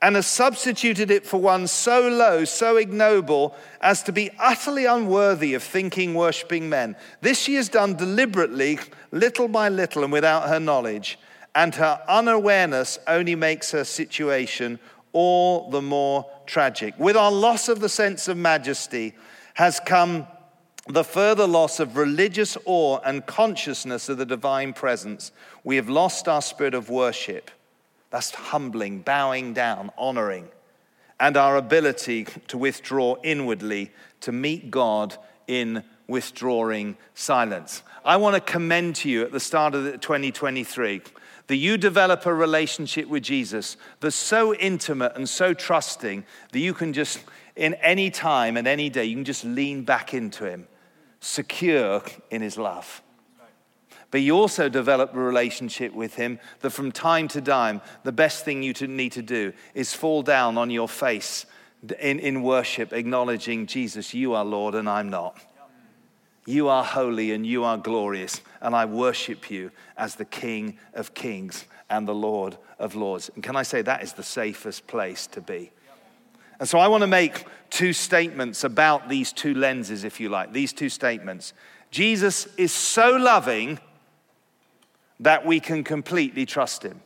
and 0.00 0.14
has 0.14 0.26
substituted 0.26 1.10
it 1.10 1.26
for 1.26 1.38
one 1.38 1.66
so 1.66 2.08
low, 2.08 2.46
so 2.46 2.78
ignoble, 2.78 3.54
as 3.82 4.02
to 4.04 4.12
be 4.12 4.30
utterly 4.38 4.86
unworthy 4.86 5.52
of 5.52 5.62
thinking, 5.62 6.14
worshipping 6.14 6.70
men. 6.70 6.96
This 7.20 7.38
she 7.38 7.56
has 7.56 7.68
done 7.68 7.96
deliberately, 7.96 8.78
little 9.10 9.48
by 9.48 9.68
little, 9.68 10.02
and 10.02 10.12
without 10.12 10.48
her 10.48 10.60
knowledge 10.60 11.18
and 11.56 11.74
her 11.76 12.02
unawareness 12.06 12.98
only 13.08 13.34
makes 13.34 13.70
her 13.72 13.82
situation 13.82 14.78
all 15.14 15.70
the 15.70 15.80
more 15.80 16.30
tragic. 16.44 16.94
With 16.98 17.16
our 17.16 17.32
loss 17.32 17.70
of 17.70 17.80
the 17.80 17.88
sense 17.88 18.28
of 18.28 18.36
majesty 18.36 19.14
has 19.54 19.80
come 19.80 20.26
the 20.86 21.02
further 21.02 21.46
loss 21.46 21.80
of 21.80 21.96
religious 21.96 22.58
awe 22.66 23.00
and 23.06 23.24
consciousness 23.24 24.10
of 24.10 24.18
the 24.18 24.26
divine 24.26 24.74
presence. 24.74 25.32
We 25.64 25.76
have 25.76 25.88
lost 25.88 26.28
our 26.28 26.42
spirit 26.42 26.74
of 26.74 26.90
worship. 26.90 27.50
That's 28.10 28.32
humbling, 28.32 29.00
bowing 29.00 29.54
down, 29.54 29.90
honoring, 29.96 30.48
and 31.18 31.38
our 31.38 31.56
ability 31.56 32.26
to 32.48 32.58
withdraw 32.58 33.16
inwardly 33.24 33.92
to 34.20 34.30
meet 34.30 34.70
God 34.70 35.16
in 35.48 35.84
withdrawing 36.06 36.98
silence. 37.14 37.82
I 38.04 38.18
want 38.18 38.34
to 38.34 38.40
commend 38.40 38.96
to 38.96 39.08
you 39.08 39.22
at 39.22 39.32
the 39.32 39.40
start 39.40 39.74
of 39.74 40.00
2023 40.00 41.00
that 41.46 41.56
you 41.56 41.76
develop 41.76 42.26
a 42.26 42.34
relationship 42.34 43.08
with 43.08 43.22
Jesus 43.22 43.76
that's 44.00 44.16
so 44.16 44.54
intimate 44.54 45.12
and 45.14 45.28
so 45.28 45.54
trusting 45.54 46.24
that 46.52 46.58
you 46.58 46.74
can 46.74 46.92
just, 46.92 47.20
in 47.54 47.74
any 47.74 48.10
time 48.10 48.56
and 48.56 48.66
any 48.66 48.90
day, 48.90 49.04
you 49.04 49.16
can 49.16 49.24
just 49.24 49.44
lean 49.44 49.84
back 49.84 50.12
into 50.12 50.44
Him, 50.44 50.66
secure 51.20 52.02
in 52.30 52.42
His 52.42 52.56
love. 52.56 53.02
But 54.10 54.20
you 54.20 54.36
also 54.36 54.68
develop 54.68 55.14
a 55.14 55.18
relationship 55.18 55.92
with 55.92 56.14
Him 56.14 56.38
that 56.60 56.70
from 56.70 56.92
time 56.92 57.28
to 57.28 57.40
time, 57.40 57.80
the 58.02 58.12
best 58.12 58.44
thing 58.44 58.62
you 58.62 58.72
need 58.86 59.12
to 59.12 59.22
do 59.22 59.52
is 59.74 59.94
fall 59.94 60.22
down 60.22 60.58
on 60.58 60.70
your 60.70 60.88
face 60.88 61.46
in, 62.00 62.18
in 62.18 62.42
worship, 62.42 62.92
acknowledging, 62.92 63.66
Jesus, 63.66 64.14
you 64.14 64.34
are 64.34 64.44
Lord 64.44 64.74
and 64.74 64.88
I'm 64.88 65.10
not. 65.10 65.38
You 66.46 66.68
are 66.68 66.84
holy 66.84 67.32
and 67.32 67.44
you 67.44 67.64
are 67.64 67.76
glorious, 67.76 68.40
and 68.60 68.74
I 68.74 68.84
worship 68.84 69.50
you 69.50 69.72
as 69.96 70.14
the 70.14 70.24
King 70.24 70.78
of 70.94 71.12
kings 71.12 71.66
and 71.90 72.06
the 72.06 72.14
Lord 72.14 72.56
of 72.78 72.94
lords. 72.94 73.30
And 73.34 73.42
can 73.42 73.56
I 73.56 73.64
say 73.64 73.82
that 73.82 74.02
is 74.02 74.12
the 74.12 74.22
safest 74.22 74.86
place 74.86 75.26
to 75.28 75.40
be? 75.40 75.72
And 76.58 76.68
so 76.68 76.78
I 76.78 76.88
want 76.88 77.02
to 77.02 77.08
make 77.08 77.44
two 77.68 77.92
statements 77.92 78.64
about 78.64 79.08
these 79.08 79.32
two 79.32 79.54
lenses, 79.54 80.04
if 80.04 80.20
you 80.20 80.28
like, 80.28 80.52
these 80.52 80.72
two 80.72 80.88
statements. 80.88 81.52
Jesus 81.90 82.46
is 82.56 82.72
so 82.72 83.16
loving 83.16 83.78
that 85.20 85.44
we 85.44 85.60
can 85.60 85.84
completely 85.84 86.46
trust 86.46 86.82
him. 86.82 87.00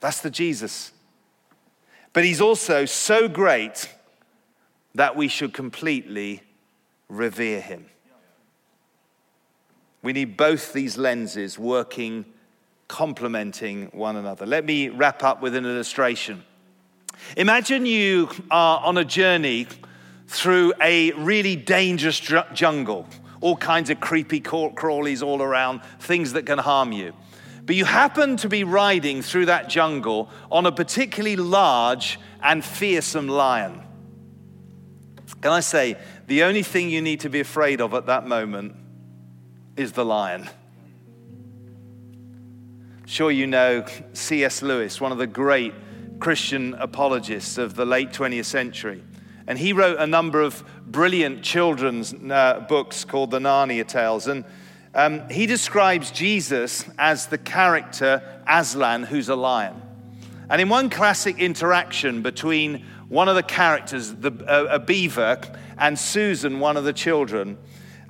That's 0.00 0.20
the 0.20 0.30
Jesus. 0.30 0.92
But 2.12 2.24
he's 2.24 2.40
also 2.40 2.84
so 2.84 3.28
great 3.28 3.88
that 4.94 5.16
we 5.16 5.28
should 5.28 5.52
completely 5.52 6.42
revere 7.10 7.60
him. 7.60 7.86
We 10.02 10.14
need 10.14 10.36
both 10.36 10.72
these 10.72 10.96
lenses 10.96 11.58
working, 11.58 12.24
complementing 12.88 13.86
one 13.92 14.16
another. 14.16 14.46
Let 14.46 14.64
me 14.64 14.88
wrap 14.88 15.22
up 15.22 15.42
with 15.42 15.54
an 15.54 15.66
illustration. 15.66 16.42
Imagine 17.36 17.84
you 17.84 18.30
are 18.50 18.80
on 18.80 18.96
a 18.96 19.04
journey 19.04 19.66
through 20.26 20.72
a 20.80 21.12
really 21.12 21.56
dangerous 21.56 22.18
jungle, 22.54 23.06
all 23.42 23.56
kinds 23.56 23.90
of 23.90 24.00
creepy 24.00 24.40
crawlies 24.40 25.22
all 25.22 25.42
around, 25.42 25.82
things 25.98 26.32
that 26.32 26.46
can 26.46 26.58
harm 26.58 26.92
you. 26.92 27.12
But 27.66 27.76
you 27.76 27.84
happen 27.84 28.36
to 28.38 28.48
be 28.48 28.64
riding 28.64 29.22
through 29.22 29.46
that 29.46 29.68
jungle 29.68 30.30
on 30.50 30.66
a 30.66 30.72
particularly 30.72 31.36
large 31.36 32.18
and 32.42 32.64
fearsome 32.64 33.28
lion. 33.28 33.82
Can 35.40 35.52
I 35.52 35.60
say, 35.60 35.96
the 36.30 36.44
only 36.44 36.62
thing 36.62 36.88
you 36.88 37.02
need 37.02 37.18
to 37.18 37.28
be 37.28 37.40
afraid 37.40 37.80
of 37.80 37.92
at 37.92 38.06
that 38.06 38.24
moment 38.24 38.76
is 39.76 39.90
the 39.90 40.04
lion. 40.04 40.48
Sure, 43.04 43.32
you 43.32 43.48
know 43.48 43.84
C.S. 44.12 44.62
Lewis, 44.62 45.00
one 45.00 45.10
of 45.10 45.18
the 45.18 45.26
great 45.26 45.74
Christian 46.20 46.74
apologists 46.74 47.58
of 47.58 47.74
the 47.74 47.84
late 47.84 48.12
20th 48.12 48.44
century. 48.44 49.02
And 49.48 49.58
he 49.58 49.72
wrote 49.72 49.98
a 49.98 50.06
number 50.06 50.40
of 50.40 50.62
brilliant 50.86 51.42
children's 51.42 52.14
uh, 52.14 52.64
books 52.68 53.04
called 53.04 53.32
the 53.32 53.40
Narnia 53.40 53.84
Tales. 53.84 54.28
And 54.28 54.44
um, 54.94 55.28
he 55.30 55.46
describes 55.46 56.12
Jesus 56.12 56.84
as 56.96 57.26
the 57.26 57.38
character 57.38 58.22
Aslan, 58.46 59.02
who's 59.02 59.28
a 59.28 59.34
lion. 59.34 59.82
And 60.48 60.62
in 60.62 60.68
one 60.68 60.90
classic 60.90 61.40
interaction 61.40 62.22
between 62.22 62.84
one 63.10 63.28
of 63.28 63.34
the 63.34 63.42
characters, 63.42 64.14
the, 64.14 64.30
uh, 64.46 64.66
a 64.70 64.78
beaver, 64.78 65.40
and 65.80 65.98
Susan, 65.98 66.60
one 66.60 66.76
of 66.76 66.84
the 66.84 66.92
children, 66.92 67.58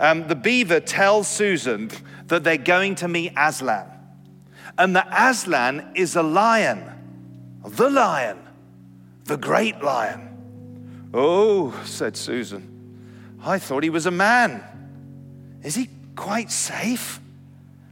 um, 0.01 0.27
the 0.29 0.35
beaver 0.35 0.81
tells 0.81 1.29
Susan 1.29 1.91
that 2.27 2.43
they're 2.43 2.57
going 2.57 2.97
to 2.97 3.09
meet 3.09 3.33
Aslan. 3.37 3.87
And 4.77 4.97
that 4.97 5.09
Aslan 5.13 5.93
is 5.95 6.17
a 6.17 6.23
lion, 6.23 6.83
the 7.65 7.89
lion, 7.89 8.39
the 9.25 9.37
great 9.37 9.83
lion. 9.83 11.09
Oh, 11.15 11.81
said 11.85 12.17
Susan, 12.17 13.39
I 13.43 13.59
thought 13.59 13.83
he 13.83 13.91
was 13.91 14.07
a 14.07 14.11
man. 14.11 14.63
Is 15.63 15.75
he 15.75 15.89
quite 16.17 16.51
safe? 16.51 17.21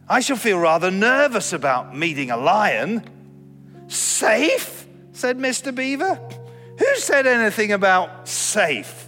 I 0.09 0.21
shall 0.21 0.37
feel 0.37 0.59
rather 0.59 0.91
nervous 0.91 1.53
about 1.53 1.97
meeting 1.97 2.31
a 2.31 2.37
lion. 2.37 3.05
Safe? 3.89 4.87
said 5.13 5.39
Mr. 5.39 5.75
Beaver. 5.75 6.15
Who 6.79 6.97
said 6.97 7.27
anything 7.27 7.73
about 7.73 8.29
safe? 8.29 9.08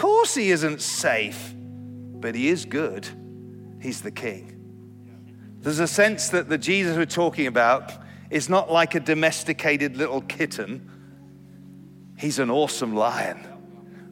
Course 0.00 0.34
he 0.34 0.50
isn't 0.50 0.80
safe, 0.80 1.54
but 1.54 2.34
he 2.34 2.48
is 2.48 2.64
good. 2.64 3.06
He's 3.82 4.00
the 4.00 4.10
king. 4.10 4.56
There's 5.60 5.78
a 5.78 5.86
sense 5.86 6.30
that 6.30 6.48
the 6.48 6.56
Jesus 6.56 6.96
we're 6.96 7.04
talking 7.04 7.46
about 7.46 7.92
is 8.30 8.48
not 8.48 8.72
like 8.72 8.94
a 8.94 9.00
domesticated 9.00 9.98
little 9.98 10.22
kitten. 10.22 10.90
He's 12.16 12.38
an 12.38 12.50
awesome 12.50 12.96
lion, 12.96 13.46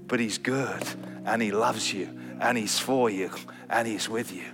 but 0.06 0.20
he's 0.20 0.36
good 0.36 0.84
and 1.24 1.40
he 1.40 1.52
loves 1.52 1.90
you 1.90 2.10
and 2.38 2.58
he's 2.58 2.78
for 2.78 3.08
you 3.08 3.30
and 3.70 3.88
he's 3.88 4.10
with 4.10 4.30
you. 4.30 4.44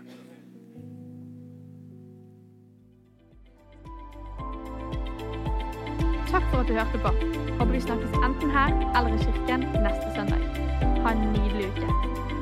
Takk 6.29 6.45
for 6.51 6.61
at 6.61 6.69
du 6.69 6.73
hørte 6.75 6.99
på. 6.99 7.09
Håper 7.59 7.73
vi 7.73 7.81
snakkes 7.81 8.11
enten 8.23 8.51
her 8.51 8.71
eller 8.97 9.15
i 9.15 9.19
kirken 9.25 9.61
neste 9.83 10.15
søndag. 10.15 10.84
Ha 11.05 11.11
en 11.13 11.19
nydelig 11.33 11.67
uke. 11.69 12.34